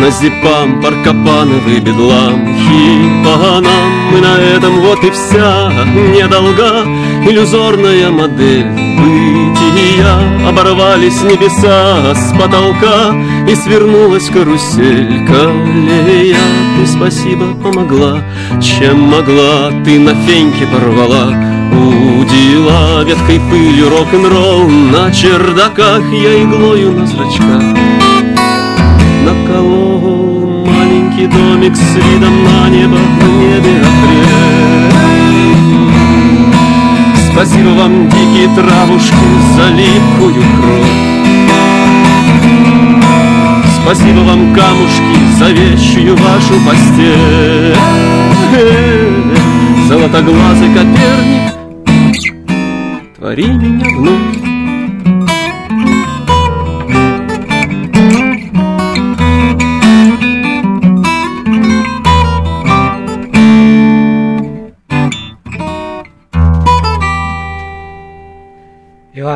На 0.01 0.11
зипам 0.11 0.81
паркопановый 0.81 1.81
бедлам. 1.81 2.39
Хипанам 2.63 3.89
Мы 4.13 4.21
на 4.21 4.35
этом 4.57 4.81
вот 4.81 5.05
и 5.05 5.11
вся 5.11 5.71
недолга 6.17 6.85
Иллюзорная 7.29 8.11
модель 8.11 8.67
бытия 9.77 10.49
Оборвались 10.49 11.23
небеса 11.23 12.15
с 12.15 12.33
потолка 12.33 13.15
И 13.49 13.55
свернулась 13.55 14.29
карусель 14.29 15.27
колея 15.27 16.37
Ты 16.77 16.87
спасибо 16.87 17.55
помогла, 17.63 18.23
чем 18.61 19.01
могла 19.01 19.71
Ты 19.85 19.99
на 19.99 20.15
феньке 20.15 20.67
порвала 20.67 21.35
Удила 21.73 23.03
веткой 23.05 23.41
пылью 23.51 23.91
рок-н-ролл 23.91 24.69
На 24.69 25.13
чердаках 25.13 26.03
я 26.13 26.43
иглою 26.43 26.93
на 26.93 27.07
зрачках. 27.07 27.63
Наколол 29.25 30.65
маленький 30.65 31.27
домик 31.27 31.77
с 31.77 31.95
видом 31.97 32.45
на 32.45 32.69
небо 32.69 32.97
В 32.97 33.29
небе 33.39 33.81
апрель 33.81 34.86
Спасибо 37.37 37.69
вам, 37.69 38.09
дикие 38.09 38.49
травушки, 38.57 39.15
за 39.57 39.69
липкую 39.69 40.43
кровь. 40.59 40.97
Спасибо 43.83 44.21
вам, 44.21 44.55
камушки, 44.55 45.19
за 45.39 45.51
вещую 45.51 46.17
вашу 46.17 46.55
постель. 46.65 47.77
Золотоглазый 49.87 50.69
Коперник 50.69 51.53
Твори 53.19 53.49
меня 53.49 53.85
вновь 53.99 54.36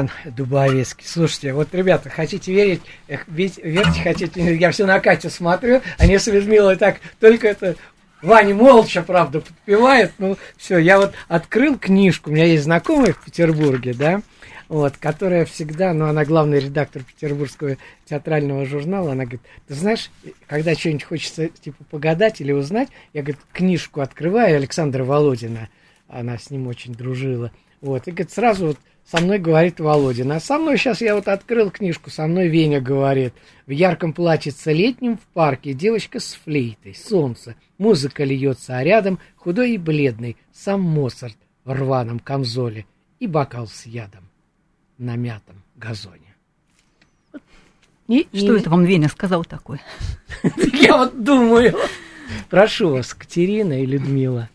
Иван 0.01 0.11
Дубовецкий. 0.24 1.07
Слушайте, 1.07 1.53
вот, 1.53 1.74
ребята, 1.74 2.09
хотите 2.09 2.53
верить, 2.53 2.80
ведь, 3.26 3.59
верьте, 3.59 4.03
хотите, 4.03 4.57
я 4.57 4.70
все 4.70 4.86
на 4.86 4.98
Катю 5.01 5.30
смотрю, 5.30 5.82
они 5.98 6.18
с 6.18 6.26
Людмилой 6.26 6.76
так, 6.76 7.01
только 7.18 7.48
это, 7.48 7.76
Ваня 8.22 8.55
молча, 8.55 9.03
правда, 9.03 9.40
подпевает, 9.40 10.12
ну, 10.18 10.38
все, 10.57 10.78
я 10.78 10.98
вот 10.98 11.12
открыл 11.28 11.78
книжку, 11.78 12.30
у 12.30 12.32
меня 12.32 12.46
есть 12.46 12.64
знакомая 12.64 13.12
в 13.12 13.22
Петербурге, 13.22 13.92
да, 13.94 14.22
вот, 14.68 14.96
которая 14.96 15.44
всегда, 15.44 15.92
ну, 15.92 16.07
она 16.07 16.24
главный 16.24 16.61
редактор 16.61 17.03
петербургского 17.03 17.76
театрального 18.07 18.64
журнала, 18.64 19.12
она 19.12 19.24
говорит, 19.24 19.42
ты 19.68 19.74
знаешь, 19.74 20.11
когда 20.46 20.74
что-нибудь 20.74 21.05
хочется, 21.05 21.48
типа, 21.48 21.84
погадать 21.90 22.40
или 22.40 22.53
узнать, 22.53 22.88
я, 23.12 23.22
говорит, 23.22 23.40
книжку 23.53 24.01
открываю 24.01 24.57
Александра 24.57 25.05
Володина, 25.05 25.68
она 26.09 26.38
с 26.38 26.51
ним 26.51 26.68
очень 26.68 26.94
дружила, 26.94 27.51
вот, 27.80 28.07
и, 28.07 28.11
говорит, 28.11 28.32
сразу 28.32 28.68
вот 28.68 28.78
со 29.05 29.20
мной 29.20 29.38
говорит 29.38 29.80
Володин. 29.80 30.30
А 30.32 30.40
со 30.40 30.59
мной 30.59 30.76
сейчас 30.78 31.01
я 31.01 31.14
вот 31.14 31.28
открыл 31.28 31.70
книжку, 31.70 32.11
со 32.11 32.26
мной 32.26 32.48
Веня 32.48 32.80
говорит. 32.80 33.34
В 33.66 33.70
ярком 33.70 34.12
платьице 34.12 34.72
летнем 34.72 35.16
в 35.16 35.20
парке 35.32 35.72
девочка 35.72 36.20
с 36.20 36.34
флейтой, 36.34 36.94
солнце, 36.94 37.55
музыка 37.78 38.24
льется, 38.24 38.76
а 38.76 38.84
рядом 38.84 39.18
худой 39.36 39.72
и 39.72 39.78
бледный 39.78 40.36
сам 40.53 40.80
Моцарт 40.82 41.36
в 41.64 41.72
рваном 41.72 42.18
камзоле 42.18 42.86
и 43.18 43.26
бокал 43.26 43.66
с 43.66 43.86
ядом 43.86 44.28
на 44.98 45.16
мятом 45.16 45.62
газоне. 45.76 46.34
И, 48.09 48.26
Что 48.36 48.57
и- 48.57 48.61
это 48.61 48.70
вам 48.70 48.84
Веня 48.84 49.09
сказал 49.09 49.44
такое? 49.44 49.80
Я 50.72 50.96
вот 50.96 51.22
думаю. 51.22 51.76
Прошу 52.48 52.90
вас, 52.90 53.14
Катерина 53.14 53.82
и 53.82 53.86
Людмила. 53.86 54.48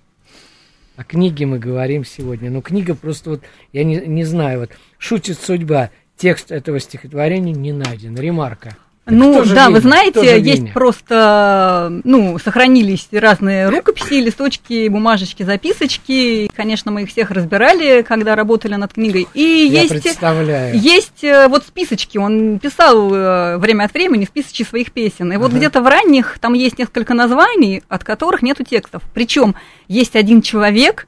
О 0.96 1.04
книге 1.04 1.46
мы 1.46 1.60
говорим 1.60 2.06
сегодня. 2.06 2.50
Но 2.50 2.62
книга 2.62 2.96
просто 2.96 3.32
вот, 3.32 3.42
я 3.74 3.84
не, 3.84 3.98
не 3.98 4.24
знаю, 4.24 4.62
вот, 4.62 4.72
шутит 4.98 5.40
судьба. 5.40 5.92
Текст 6.18 6.52
этого 6.52 6.80
стихотворения 6.80 7.54
не 7.54 7.74
найден. 7.74 8.16
Ремарка. 8.16 8.78
Ну, 9.08 9.44
да, 9.46 9.70
вы 9.70 9.80
Веня? 9.80 9.80
Кто 9.80 9.80
знаете, 9.82 10.40
есть 10.42 10.62
Веня? 10.62 10.74
просто, 10.74 12.02
ну, 12.04 12.40
сохранились 12.40 13.08
разные 13.12 13.70
рукописи, 13.70 14.16
листочки, 14.16 14.88
бумажечки, 14.88 15.44
записочки. 15.44 16.50
Конечно, 16.56 16.92
мы 16.92 17.04
их 17.04 17.10
всех 17.10 17.30
разбирали, 17.32 18.02
когда 18.02 18.36
работали 18.36 18.76
над 18.76 18.94
книгой. 18.94 19.28
И 19.34 19.68
Я 19.72 19.82
есть... 19.82 20.02
представляю. 20.02 20.80
Есть 20.80 21.24
э, 21.24 21.48
вот 21.48 21.64
списочки, 21.68 22.18
он 22.18 22.58
писал 22.60 23.14
э, 23.14 23.58
время 23.58 23.84
от 23.84 23.94
времени 23.94 24.26
списочки 24.26 24.64
своих 24.64 24.92
песен. 24.92 25.32
И 25.32 25.38
вот 25.38 25.50
Ага. 25.50 25.58
где-то 25.58 25.82
в 25.82 25.88
ранних 25.88 26.40
там 26.40 26.54
есть 26.54 26.80
несколько 26.80 27.14
названий, 27.14 27.84
от 27.88 28.04
которых 28.04 28.42
нету 28.42 28.64
текстов. 28.64 29.04
Причем 29.14 29.56
есть 29.88 30.16
один 30.16 30.42
человек, 30.42 31.08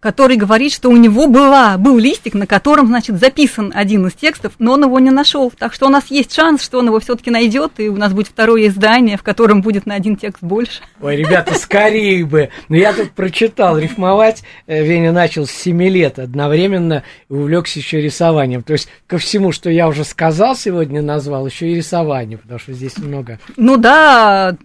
который 0.00 0.36
говорит, 0.36 0.72
что 0.72 0.88
у 0.88 0.96
него 0.96 1.26
была, 1.26 1.76
был 1.76 1.98
листик, 1.98 2.34
на 2.34 2.46
котором, 2.46 2.88
значит, 2.88 3.18
записан 3.18 3.70
один 3.74 4.06
из 4.06 4.14
текстов, 4.14 4.54
но 4.58 4.72
он 4.72 4.84
его 4.84 4.98
не 4.98 5.10
нашел. 5.10 5.52
Так 5.56 5.74
что 5.74 5.86
у 5.86 5.90
нас 5.90 6.06
есть 6.08 6.34
шанс, 6.34 6.64
что 6.64 6.78
он 6.78 6.86
его 6.86 6.98
все-таки 7.00 7.30
найдет, 7.30 7.72
и 7.76 7.88
у 7.88 7.96
нас 7.96 8.12
будет 8.12 8.28
второе 8.28 8.68
издание, 8.68 9.18
в 9.18 9.22
котором 9.22 9.60
будет 9.60 9.84
на 9.84 9.94
один 9.94 10.16
текст 10.16 10.42
больше. 10.42 10.80
Ой, 11.02 11.16
ребята, 11.16 11.54
скорее 11.54 12.24
бы. 12.24 12.48
Но 12.68 12.76
я 12.76 12.94
тут 12.94 13.10
прочитал, 13.12 13.78
рифмовать 13.78 14.42
э, 14.66 14.82
Веня 14.82 15.12
начал 15.12 15.46
с 15.46 15.50
7 15.50 15.82
лет, 15.84 16.18
одновременно 16.18 17.04
увлекся 17.28 17.78
еще 17.78 18.00
рисованием. 18.00 18.62
То 18.62 18.72
есть 18.72 18.88
ко 19.06 19.18
всему, 19.18 19.52
что 19.52 19.68
я 19.68 19.86
уже 19.86 20.04
сказал 20.04 20.56
сегодня, 20.56 21.02
назвал, 21.02 21.46
еще 21.46 21.70
и 21.70 21.74
рисование, 21.74 22.38
потому 22.38 22.58
что 22.58 22.72
здесь 22.72 22.96
много. 22.96 23.38
Ну 23.56 23.76
да, 23.76 24.56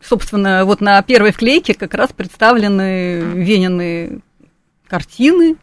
собственно, 0.00 0.64
вот 0.64 0.80
на 0.80 1.02
первой 1.02 1.32
вклейке 1.32 1.74
как 1.74 1.94
раз 1.94 2.10
представлены 2.12 3.20
Венины 3.34 4.20
картины, 4.88 5.56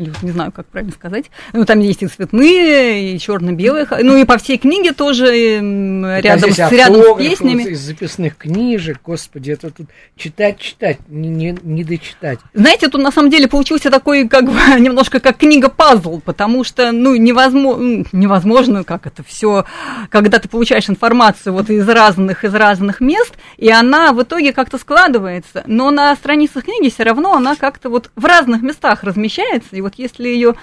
или 0.00 0.12
не 0.22 0.30
знаю, 0.30 0.50
как 0.52 0.66
правильно 0.66 0.92
сказать. 0.92 1.30
Ну, 1.52 1.64
там 1.64 1.80
есть 1.80 2.02
и 2.02 2.06
цветные, 2.06 3.14
и 3.14 3.18
черно-белые, 3.18 3.86
ну 4.02 4.16
и 4.16 4.24
по 4.24 4.38
всей 4.38 4.58
книге 4.58 4.92
тоже 4.92 5.28
а 5.28 6.20
рядом, 6.20 6.50
с, 6.50 6.58
рядом 6.58 7.02
с 7.02 7.18
песнями. 7.18 7.62
из 7.64 7.80
записных 7.80 8.36
книжек, 8.36 9.00
господи, 9.04 9.50
это 9.50 9.70
тут 9.70 9.88
читать, 10.16 10.58
читать, 10.58 10.98
не, 11.08 11.28
не, 11.28 11.58
не 11.62 11.84
дочитать. 11.84 12.38
Знаете, 12.54 12.88
тут 12.88 13.02
на 13.02 13.12
самом 13.12 13.30
деле 13.30 13.46
получился 13.46 13.90
такой, 13.90 14.28
как 14.28 14.46
бы, 14.46 14.52
немножко 14.78 15.20
как 15.20 15.36
книга-пазл, 15.36 16.20
потому 16.20 16.64
что, 16.64 16.92
ну, 16.92 17.14
невозможно, 17.16 18.04
невозможно, 18.12 18.84
как 18.84 19.06
это 19.06 19.22
все, 19.22 19.64
когда 20.08 20.38
ты 20.38 20.48
получаешь 20.48 20.88
информацию 20.88 21.52
вот 21.52 21.68
из 21.70 21.88
разных, 21.88 22.44
из 22.44 22.54
разных 22.54 23.00
мест, 23.00 23.34
и 23.58 23.70
она 23.70 24.12
в 24.12 24.22
итоге 24.22 24.52
как-то 24.52 24.78
складывается, 24.78 25.62
но 25.66 25.90
на 25.90 26.14
страницах 26.16 26.64
книги 26.64 26.90
все 26.90 27.02
равно 27.02 27.34
она 27.34 27.56
как-то 27.56 27.90
вот 27.90 28.10
в 28.16 28.24
разных 28.24 28.62
местах 28.62 29.02
размещается, 29.02 29.68
и 29.72 29.80
вот 29.80 29.89
если 29.96 30.28
ее 30.28 30.54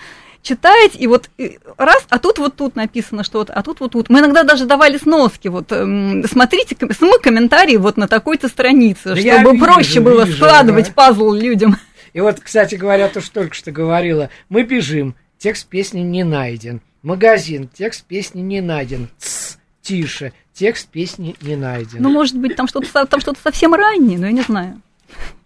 читать, 0.41 0.91
и 0.97 1.07
вот 1.07 1.30
и 1.38 1.59
раз, 1.78 2.05
а 2.09 2.19
тут 2.19 2.38
вот 2.39 2.55
тут 2.55 2.75
написано 2.75 3.23
что-то, 3.23 3.53
а 3.53 3.63
тут 3.63 3.80
вот 3.80 3.91
тут. 3.91 4.09
Мы 4.09 4.19
иногда 4.19 4.43
даже 4.43 4.65
давали 4.65 4.97
сноски, 4.97 5.49
вот 5.49 5.71
эм, 5.71 6.23
смотрите, 6.30 6.75
ком- 6.75 6.89
мы 7.01 7.19
комментарии 7.19 7.75
вот 7.75 7.97
на 7.97 8.07
такой-то 8.07 8.47
странице, 8.47 9.13
Да 9.13 9.15
чтобы 9.15 9.53
вижу, 9.53 9.65
проще 9.65 9.99
было 9.99 10.23
вижу, 10.23 10.38
складывать 10.38 10.88
да. 10.88 10.93
пазл 10.93 11.34
людям. 11.34 11.78
И 12.13 12.21
вот, 12.21 12.39
кстати 12.39 12.75
говоря, 12.75 13.09
то, 13.09 13.19
что 13.19 13.41
только 13.41 13.53
что 13.55 13.71
говорила, 13.71 14.30
мы 14.47 14.63
бежим, 14.63 15.15
текст 15.38 15.67
песни 15.67 15.99
не 15.99 16.23
найден. 16.23 16.82
Магазин, 17.03 17.69
текст 17.71 18.05
песни 18.05 18.39
не 18.41 18.61
найден. 18.61 19.09
Тс, 19.19 19.57
тише, 19.82 20.34
текст 20.53 20.88
песни 20.88 21.36
не 21.41 21.55
найден. 21.55 22.01
Ну, 22.01 22.09
может 22.09 22.38
быть, 22.38 22.55
там 22.55 22.67
что-то 22.67 23.05
там 23.05 23.19
что-то 23.19 23.39
совсем 23.43 23.73
раннее, 23.73 24.17
но 24.17 24.28
я 24.28 24.32
не 24.32 24.41
знаю. 24.41 24.82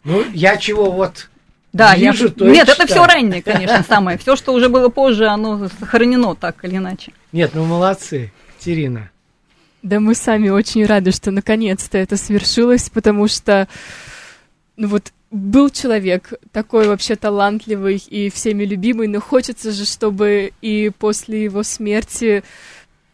Ну, 0.04 0.24
я 0.34 0.58
чего 0.58 0.92
вот 0.92 1.31
Да, 1.74 1.96
вижу, 1.96 2.26
я... 2.26 2.32
то 2.32 2.46
Нет, 2.46 2.70
это 2.70 2.88
читаю. 2.88 2.90
все 2.90 3.06
раннее, 3.06 3.42
конечно, 3.42 3.84
самое. 3.88 4.18
Все, 4.18 4.36
что 4.36 4.54
уже 4.54 4.68
было 4.68 4.90
позже, 4.90 5.28
оно 5.28 5.70
сохранено 5.80 6.36
так 6.36 6.64
или 6.66 6.78
иначе. 6.78 7.14
Нет, 7.32 7.52
ну 7.54 7.66
молодцы, 7.66 8.32
Терина. 8.60 9.10
Да 9.82 10.00
мы 10.00 10.14
сами 10.14 10.50
очень 10.50 10.86
рады, 10.86 11.12
что 11.12 11.32
наконец-то 11.32 11.98
это 11.98 12.18
свершилось, 12.18 12.90
потому 12.90 13.28
что, 13.28 13.68
ну 14.78 14.90
вот, 14.90 15.12
был 15.32 15.70
человек 15.70 16.34
такой 16.52 16.88
вообще 16.88 17.16
талантливый 17.16 17.96
и 17.96 18.30
всеми 18.30 18.66
любимый, 18.66 19.08
но 19.08 19.22
хочется 19.22 19.72
же, 19.72 19.86
чтобы 19.86 20.52
и 20.62 20.92
после 21.00 21.46
его 21.46 21.64
смерти 21.64 22.44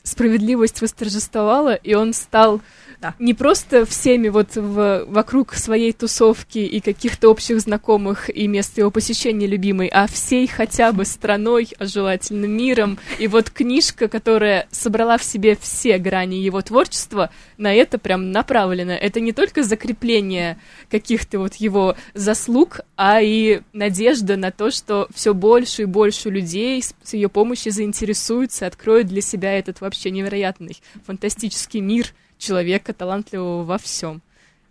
справедливость 0.04 0.82
восторжествовала, 0.82 1.76
и 1.76 1.94
он 1.94 2.14
стал 2.14 2.62
Да. 3.00 3.14
не 3.20 3.36
просто 3.36 3.86
всеми 3.86 4.30
вот 4.30 4.56
в- 4.56 5.06
вокруг 5.08 5.54
своей 5.54 5.94
тусовки 5.94 6.58
и 6.58 6.80
каких-то 6.80 7.30
общих 7.30 7.60
знакомых 7.60 8.36
и 8.36 8.48
мест 8.48 8.78
его 8.78 8.90
посещения 8.90 9.46
любимой, 9.46 9.88
а 9.88 10.08
всей 10.08 10.48
хотя 10.48 10.92
бы 10.92 11.06
страной, 11.06 11.70
а 11.78 11.86
желательно 11.86 12.46
миром. 12.46 12.98
И 13.20 13.28
вот 13.28 13.52
книжка, 13.52 14.08
которая 14.08 14.68
собрала 14.72 15.18
в 15.20 15.24
себе 15.24 15.56
все 15.60 16.00
грани 16.00 16.36
его 16.36 16.62
творчества, 16.62 17.30
на 17.58 17.74
это 17.74 18.00
прям 18.00 18.32
направлена. 18.32 18.96
Это 18.96 19.20
не 19.20 19.32
только 19.32 19.62
закрепление 19.62 20.58
каких-то 20.90 21.38
вот 21.40 21.56
его 21.56 21.96
заслуг, 22.16 22.80
а 22.96 23.22
и 23.22 23.62
надежда 23.74 24.38
на 24.38 24.52
то, 24.52 24.72
что 24.72 25.08
все 25.14 25.36
больше 25.36 25.84
и 25.84 25.86
больше 25.86 26.32
людей 26.32 26.82
с, 26.82 27.14
ее 27.14 27.30
помощью 27.30 27.72
заинтересуются, 27.72 28.66
откроют 28.66 29.08
для 29.08 29.22
себя 29.22 29.58
этот 29.58 29.82
вообще 29.82 30.10
невероятный, 30.10 30.78
фантастический 31.06 31.80
мир 31.80 32.08
человека, 32.38 32.94
талантливого 32.94 33.64
во 33.64 33.78
всем. 33.78 34.22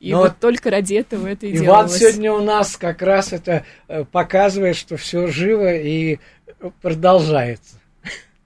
И 0.00 0.12
Но 0.12 0.18
вот 0.18 0.38
только 0.38 0.70
ради 0.70 0.94
этого 0.94 1.26
это 1.26 1.46
и 1.46 1.52
Иван 1.52 1.64
делалось. 1.64 1.98
сегодня 1.98 2.32
у 2.32 2.42
нас 2.42 2.76
как 2.76 3.00
раз 3.00 3.32
это 3.32 3.64
э, 3.88 4.04
показывает, 4.04 4.76
что 4.76 4.96
все 4.96 5.26
живо 5.28 5.74
и 5.74 6.18
продолжается. 6.82 7.76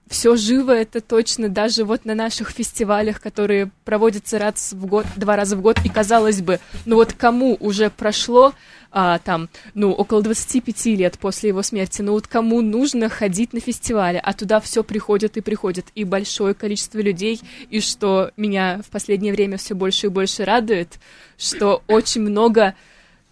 Все 0.07 0.35
живо, 0.35 0.71
это 0.71 0.99
точно, 0.99 1.47
даже 1.47 1.85
вот 1.85 2.03
на 2.03 2.15
наших 2.15 2.51
фестивалях, 2.51 3.21
которые 3.21 3.71
проводятся 3.85 4.39
раз 4.39 4.73
в 4.73 4.85
год, 4.85 5.05
два 5.15 5.37
раза 5.37 5.55
в 5.55 5.61
год, 5.61 5.77
и 5.85 5.89
казалось 5.89 6.41
бы, 6.41 6.59
ну 6.85 6.95
вот 6.95 7.13
кому 7.13 7.55
уже 7.61 7.89
прошло 7.89 8.53
а, 8.91 9.19
там, 9.19 9.49
ну, 9.73 9.91
около 9.91 10.21
25 10.21 10.85
лет 10.97 11.17
после 11.17 11.49
его 11.49 11.63
смерти, 11.63 12.01
ну 12.01 12.11
вот 12.11 12.27
кому 12.27 12.61
нужно 12.61 13.09
ходить 13.09 13.53
на 13.53 13.59
фестивали, 13.59 14.19
а 14.21 14.33
туда 14.33 14.59
все 14.59 14.83
приходит 14.83 15.37
и 15.37 15.41
приходит, 15.41 15.87
и 15.95 16.03
большое 16.03 16.53
количество 16.53 16.99
людей, 16.99 17.39
и 17.69 17.79
что 17.79 18.31
меня 18.35 18.81
в 18.85 18.89
последнее 18.89 19.33
время 19.33 19.57
все 19.57 19.75
больше 19.75 20.07
и 20.07 20.09
больше 20.09 20.43
радует, 20.43 20.99
что 21.37 21.83
очень 21.87 22.21
много 22.21 22.75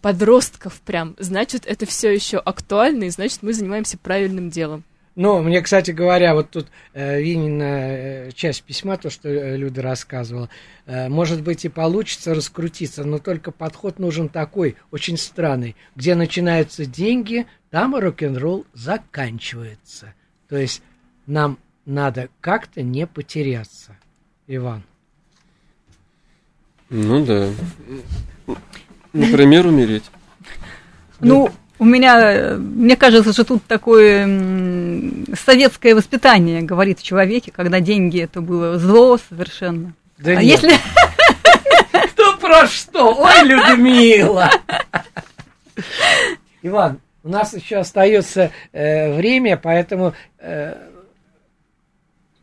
подростков 0.01 0.79
прям, 0.81 1.15
значит, 1.19 1.65
это 1.65 1.85
все 1.85 2.09
еще 2.09 2.37
актуально, 2.37 3.05
и 3.05 3.09
значит, 3.09 3.39
мы 3.41 3.53
занимаемся 3.53 3.97
правильным 3.97 4.49
делом. 4.49 4.83
Ну, 5.15 5.41
мне, 5.41 5.61
кстати 5.61 5.91
говоря, 5.91 6.33
вот 6.33 6.49
тут 6.49 6.67
э, 6.93 7.21
Винина 7.21 7.63
э, 7.63 8.31
часть 8.31 8.63
письма, 8.63 8.95
то, 8.97 9.09
что 9.09 9.27
э, 9.27 9.57
Люда 9.57 9.81
рассказывала, 9.81 10.49
э, 10.85 11.09
может 11.09 11.41
быть 11.41 11.65
и 11.65 11.69
получится 11.69 12.33
раскрутиться, 12.33 13.03
но 13.03 13.17
только 13.17 13.51
подход 13.51 13.99
нужен 13.99 14.29
такой, 14.29 14.77
очень 14.91 15.17
странный, 15.17 15.75
где 15.95 16.15
начинаются 16.15 16.85
деньги, 16.85 17.47
там 17.69 17.95
рок-н-ролл 17.95 18.65
заканчивается. 18.73 20.13
То 20.47 20.57
есть 20.57 20.81
нам 21.25 21.57
надо 21.85 22.29
как-то 22.39 22.81
не 22.81 23.05
потеряться, 23.05 23.97
Иван. 24.47 24.83
Ну 26.89 27.25
да. 27.25 27.49
Например, 29.13 29.67
умереть. 29.67 30.09
Ну, 31.19 31.49
у 31.79 31.85
меня, 31.85 32.19
э, 32.19 32.57
мне 32.57 32.95
кажется, 32.95 33.33
что 33.33 33.45
тут 33.45 33.63
такое 33.65 34.25
советское 35.33 35.95
воспитание 35.95 36.61
говорит 36.61 36.99
в 36.99 37.03
человеке, 37.03 37.51
когда 37.55 37.79
деньги 37.79 38.21
это 38.21 38.41
было 38.41 38.77
зло 38.77 39.17
совершенно. 39.17 39.93
Да 40.17 40.31
а 40.31 40.43
нет. 40.43 40.61
если 40.61 40.77
Кто 42.13 42.37
про 42.37 42.67
что? 42.67 43.15
Ой, 43.15 43.43
Людмила! 43.45 44.51
Иван, 46.61 46.99
у 47.23 47.29
нас 47.29 47.53
еще 47.53 47.77
остается 47.77 48.51
э, 48.73 49.15
время, 49.15 49.55
поэтому 49.55 50.13
э, 50.39 50.75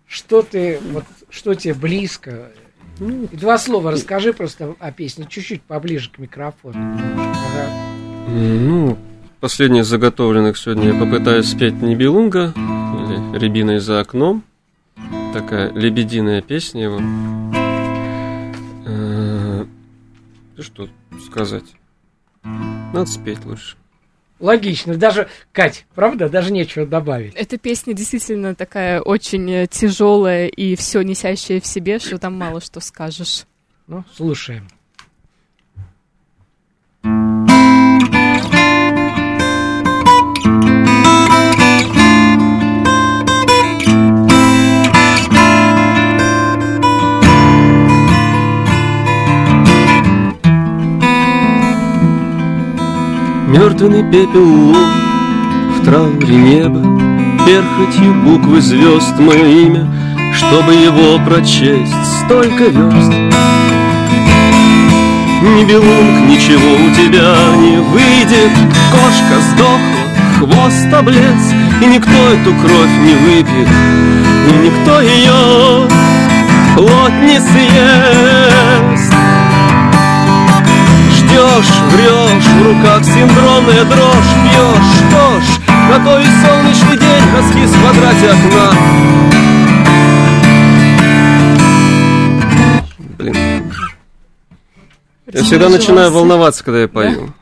что 0.06 0.40
ты, 0.40 0.78
вот, 0.92 1.04
что 1.28 1.54
тебе 1.54 1.74
близко? 1.74 2.50
Ну, 2.98 3.28
И 3.30 3.36
два 3.36 3.58
слова 3.58 3.90
расскажи 3.90 4.32
просто 4.32 4.74
о 4.78 4.90
песне, 4.92 5.26
чуть-чуть 5.28 5.62
поближе 5.62 6.10
к 6.10 6.18
микрофону. 6.18 6.74
Ага. 6.74 7.70
Ну, 8.28 8.96
последний 9.46 9.82
из 9.82 9.86
заготовленных 9.86 10.58
сегодня 10.58 10.92
я 10.92 10.98
попытаюсь 10.98 11.48
спеть 11.48 11.80
Нибелунга 11.80 12.52
или 12.56 13.38
Рябиной 13.38 13.78
за 13.78 14.00
окном. 14.00 14.42
Такая 15.32 15.70
лебединая 15.70 16.42
песня 16.42 16.82
его. 16.82 16.98
Э, 18.86 19.64
да 20.56 20.62
Что 20.64 20.88
сказать? 21.24 21.62
Надо 22.42 23.06
спеть 23.06 23.44
лучше. 23.44 23.76
Логично, 24.40 24.96
даже, 24.96 25.28
Кать, 25.52 25.86
правда, 25.94 26.28
даже 26.28 26.52
нечего 26.52 26.84
добавить. 26.84 27.32
Эта 27.36 27.56
песня 27.56 27.94
действительно 27.94 28.56
такая 28.56 29.00
очень 29.00 29.68
тяжелая 29.68 30.48
и 30.48 30.74
все 30.74 31.02
несящая 31.02 31.60
в 31.60 31.66
себе, 31.68 32.00
что 32.00 32.18
там 32.18 32.34
мало 32.34 32.60
что 32.60 32.80
скажешь. 32.80 33.44
Ну, 33.86 34.02
слушаем. 34.12 34.66
Мертвенный 53.56 54.02
пепел 54.02 54.44
лун 54.44 54.76
в 55.78 55.84
трауре 55.86 56.36
неба 56.36 56.78
Перхотью 57.46 58.12
буквы 58.22 58.60
звезд 58.60 59.18
мое 59.18 59.46
имя 59.46 59.88
Чтобы 60.34 60.74
его 60.74 61.18
прочесть 61.24 61.94
столько 62.20 62.64
верст. 62.64 63.12
Ни 65.40 65.64
белунг, 65.64 66.28
ничего 66.28 66.74
у 66.74 66.90
тебя 66.92 67.34
не 67.56 67.78
выйдет 67.78 68.52
Кошка 68.92 69.40
сдохла, 69.40 70.04
хвост 70.38 70.92
облез 70.92 71.54
И 71.80 71.86
никто 71.86 72.10
эту 72.10 72.52
кровь 72.60 72.94
не 73.04 73.14
выпьет 73.14 73.68
И 74.50 74.66
никто 74.66 75.00
ее 75.00 75.88
плоть 76.76 77.22
не 77.22 77.40
съест 77.40 79.16
в 82.56 82.62
руках 82.66 83.04
синдромная 83.04 83.84
дрожь 83.84 84.32
Пьешь, 84.44 84.92
что 84.98 85.40
ж, 85.40 85.44
и 86.22 86.28
солнечный 86.44 86.98
день 86.98 87.24
Раскис 87.34 87.70
в 87.70 87.80
квадрате 87.80 88.30
окна 88.30 88.72
Блин 93.18 93.36
Я 95.32 95.42
всегда 95.42 95.68
начинаю 95.68 96.10
волноваться, 96.10 96.64
когда 96.64 96.80
я 96.80 96.88
пою 96.88 97.32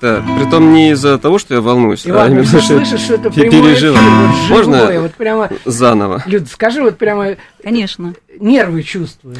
да, 0.00 0.24
притом 0.36 0.72
не 0.72 0.90
из-за 0.90 1.18
того, 1.18 1.38
что 1.38 1.54
я 1.54 1.60
волнуюсь, 1.60 2.04
а 2.04 2.10
Иван, 2.10 2.32
именно, 2.32 2.42
ну 2.42 2.50
ты 2.50 2.60
что 2.60 2.74
я 2.74 2.84
слышишь, 2.84 3.04
что 3.04 3.14
это 3.14 3.30
пе- 3.30 3.42
прямой 3.42 3.74
эфир, 3.74 3.92
переживаю. 3.92 4.28
вот 4.28 4.50
Можно 4.50 4.78
живое, 4.80 5.00
вот 5.00 5.14
прямо, 5.14 5.50
заново? 5.64 6.22
Люд, 6.26 6.48
скажи, 6.48 6.82
вот 6.82 6.98
прямо 6.98 7.36
Конечно. 7.62 8.14
нервы 8.40 8.82
чувствую. 8.82 9.36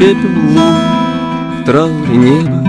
Пепел 0.00 0.30
лун 0.54 1.60
в 1.60 1.64
трауре 1.66 2.16
неба 2.16 2.64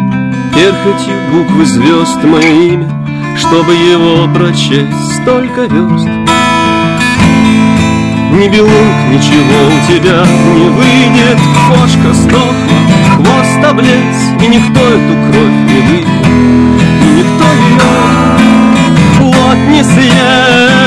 Перхотью 0.54 1.14
буквы 1.32 1.66
звезд 1.66 2.22
мое 2.26 2.74
имя 2.74 2.90
Чтобы 3.38 3.74
его 3.74 4.28
прочесть 4.34 5.16
столько 5.16 5.62
верст. 5.62 6.08
Ни 8.34 8.48
белунг, 8.50 8.96
ничего 9.12 9.60
у 9.66 9.88
тебя 9.88 10.26
не 10.56 10.68
выйдет 10.72 11.40
Кошка 11.70 12.14
сдохла, 12.14 12.80
хвост 13.16 13.66
облез 13.66 14.18
И 14.44 14.48
никто 14.48 14.82
эту 14.82 15.14
кровь 15.32 15.58
не 15.68 15.80
выпьет 15.88 16.08
И 17.02 17.10
никто 17.18 17.46
ее 17.70 17.92
плоть 19.18 19.68
не 19.70 19.84
съест 19.84 20.81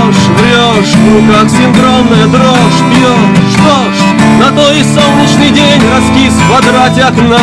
Ждешь, 0.00 0.26
врешь, 0.38 0.94
в 0.94 1.14
руках 1.14 1.50
синдромная 1.50 2.26
дрожь 2.26 2.80
Пьешь, 2.90 3.52
что 3.52 3.92
ж, 3.92 3.98
на 4.40 4.50
то 4.50 4.72
и 4.72 4.82
солнечный 4.82 5.50
день 5.50 5.80
Раскис 5.92 6.32
в 6.32 6.46
квадрате 6.48 7.02
окна. 7.02 7.38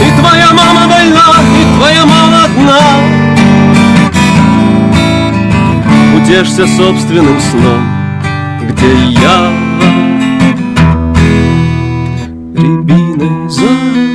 И 0.00 0.20
твоя 0.20 0.52
мама 0.52 0.86
больна, 0.86 1.34
и 1.58 1.78
твоя 1.78 2.04
мама 2.04 2.44
одна. 2.44 2.80
Утешься 6.16 6.66
собственным 6.66 7.40
сном, 7.40 7.88
где 8.68 8.94
я 9.20 9.50
Рябиной 12.54 13.48
за 13.48 14.11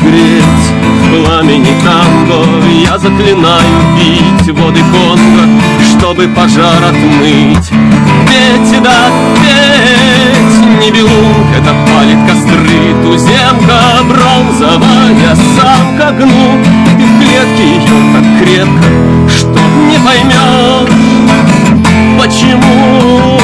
греть. 0.00 0.44
В 1.00 1.24
пламени 1.24 1.74
танго 1.84 2.44
Я 2.84 2.98
заклинаю 2.98 3.80
пить 3.96 4.50
воды 4.56 4.80
Конго, 4.92 5.48
чтобы 5.82 6.28
пожар 6.28 6.82
отмыть. 6.84 7.70
Петь, 8.26 8.82
да 8.82 9.08
петь, 9.40 10.80
не 10.80 10.90
белунг, 10.90 11.46
это 11.56 11.74
палит 11.86 12.18
костры. 12.28 12.94
Туземка 13.02 13.80
бронзовая, 14.04 15.36
самка 15.56 16.12
гну 16.12 16.62
Ты 16.96 17.04
в 17.04 17.18
клетке 17.20 17.64
ее 17.76 17.98
так 18.14 18.24
крепко, 18.42 19.28
что 19.28 19.58
не 19.88 19.98
поймешь 19.98 21.10
Почему. 22.18 23.38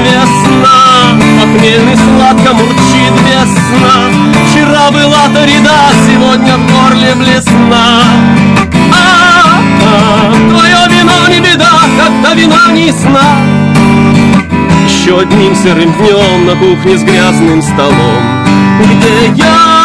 Весна, 0.00 1.16
похмельный 1.40 1.96
сладко 1.96 2.54
мурчит 2.54 3.14
весна. 3.70 4.10
Вчера 4.50 4.90
была 4.90 5.28
Торида, 5.28 5.92
сегодня 6.06 6.56
в 6.56 6.66
горле 6.66 7.14
блесна. 7.14 8.02
А, 8.92 9.60
а, 9.82 10.32
Твое 10.50 10.98
вино 10.98 11.28
не 11.28 11.40
беда, 11.40 11.72
когда 11.98 12.34
вина 12.34 12.72
не 12.72 12.92
сна. 12.92 13.36
Еще 14.86 15.20
одним 15.20 15.54
серым 15.54 15.92
днем 15.94 16.46
на 16.46 16.56
кухне 16.56 16.98
с 16.98 17.02
грязным 17.02 17.62
столом 17.62 18.44
Где 18.80 19.42
я 19.42 19.79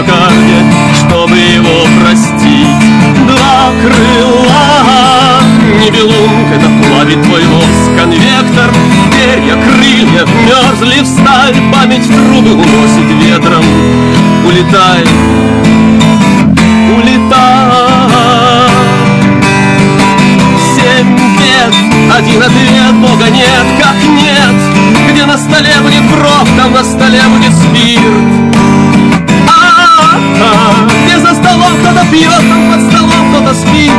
миокарде 0.00 0.64
Чтобы 0.94 1.36
его 1.36 1.86
простить 2.00 2.66
Два 3.26 3.70
крыла 3.82 5.40
Не 5.82 5.90
белунг, 5.90 6.48
это 6.54 6.66
плавит 6.66 7.22
твой 7.22 7.44
мозг 7.46 7.90
Конвектор, 7.98 8.70
перья, 9.12 9.54
крылья 9.54 10.24
Вмерзли 10.24 11.02
в 11.02 11.06
сталь 11.06 11.56
Память 11.72 12.06
в 12.06 12.12
трубы 12.12 12.52
уносит 12.52 13.10
ветром. 13.22 13.64
Улетай, 14.46 15.04
улетай. 16.96 17.70
Семь 20.74 21.16
бед, 21.38 21.74
один 22.16 22.42
ответ, 22.42 22.94
Бога 22.94 23.30
нет, 23.30 23.66
как 23.80 23.96
нет? 23.96 25.10
Где 25.10 25.26
на 25.26 25.36
столе 25.36 25.74
будет 25.82 26.02
кровь, 26.12 26.48
там 26.56 26.72
на 26.72 26.82
столе 26.84 27.22
будет 27.28 27.52
спирт 27.52 28.19
пьет, 32.10 32.30
там 32.48 32.72
под 32.72 32.80
столом 32.90 33.32
кто-то 33.32 33.54
спит 33.54 33.92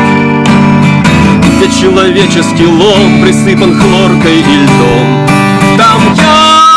Где 1.57 1.71
человеческий 1.71 2.65
лом 2.65 3.21
присыпан 3.21 3.79
хлоркой 3.79 4.39
и 4.39 4.55
льдом. 4.55 5.27
Там 5.77 6.13
я 6.15 6.70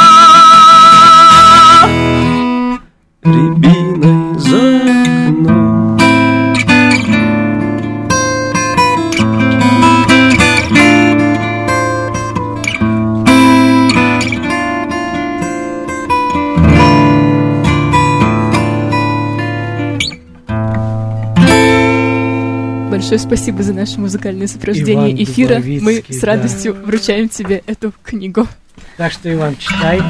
спасибо 23.54 23.62
за 23.62 23.72
наше 23.74 24.00
музыкальное 24.00 24.46
сопровождение 24.48 25.12
Иван 25.12 25.22
эфира. 25.22 25.60
Мы 25.60 26.04
с 26.08 26.20
да. 26.20 26.26
радостью 26.26 26.74
вручаем 26.74 27.28
тебе 27.28 27.62
эту 27.66 27.92
книгу. 28.02 28.48
Так 28.96 29.12
что, 29.12 29.32
Иван, 29.32 29.56
читай. 29.56 30.02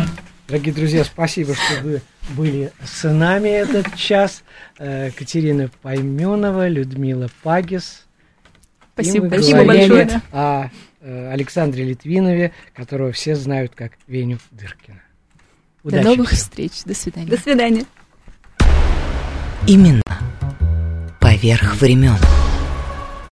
Дорогие 0.48 0.74
друзья, 0.74 1.04
спасибо, 1.04 1.54
что 1.54 1.82
вы 1.82 2.00
были 2.30 2.72
с 2.82 3.06
нами 3.06 3.48
этот 3.48 3.94
час. 3.96 4.44
Э, 4.78 5.10
Катерина 5.10 5.70
Пайменова, 5.82 6.68
Людмила 6.68 7.28
Пагис. 7.42 8.06
Спасибо 8.94 9.24
мы 9.24 9.30
большое. 9.30 9.64
большое. 9.66 10.22
о 10.32 10.70
э, 11.00 11.32
Александре 11.32 11.84
Литвинове, 11.84 12.52
которого 12.74 13.12
все 13.12 13.34
знают 13.34 13.74
как 13.74 13.92
Веню 14.06 14.38
Дыркина. 14.52 15.02
До 15.82 15.88
Удачи 15.88 16.04
новых 16.04 16.28
всем. 16.28 16.38
встреч. 16.38 16.72
До 16.86 16.94
свидания. 16.94 17.28
До 17.28 17.36
свидания. 17.36 17.84
Именно 19.66 20.02
поверх 21.20 21.76
времен. 21.76 22.16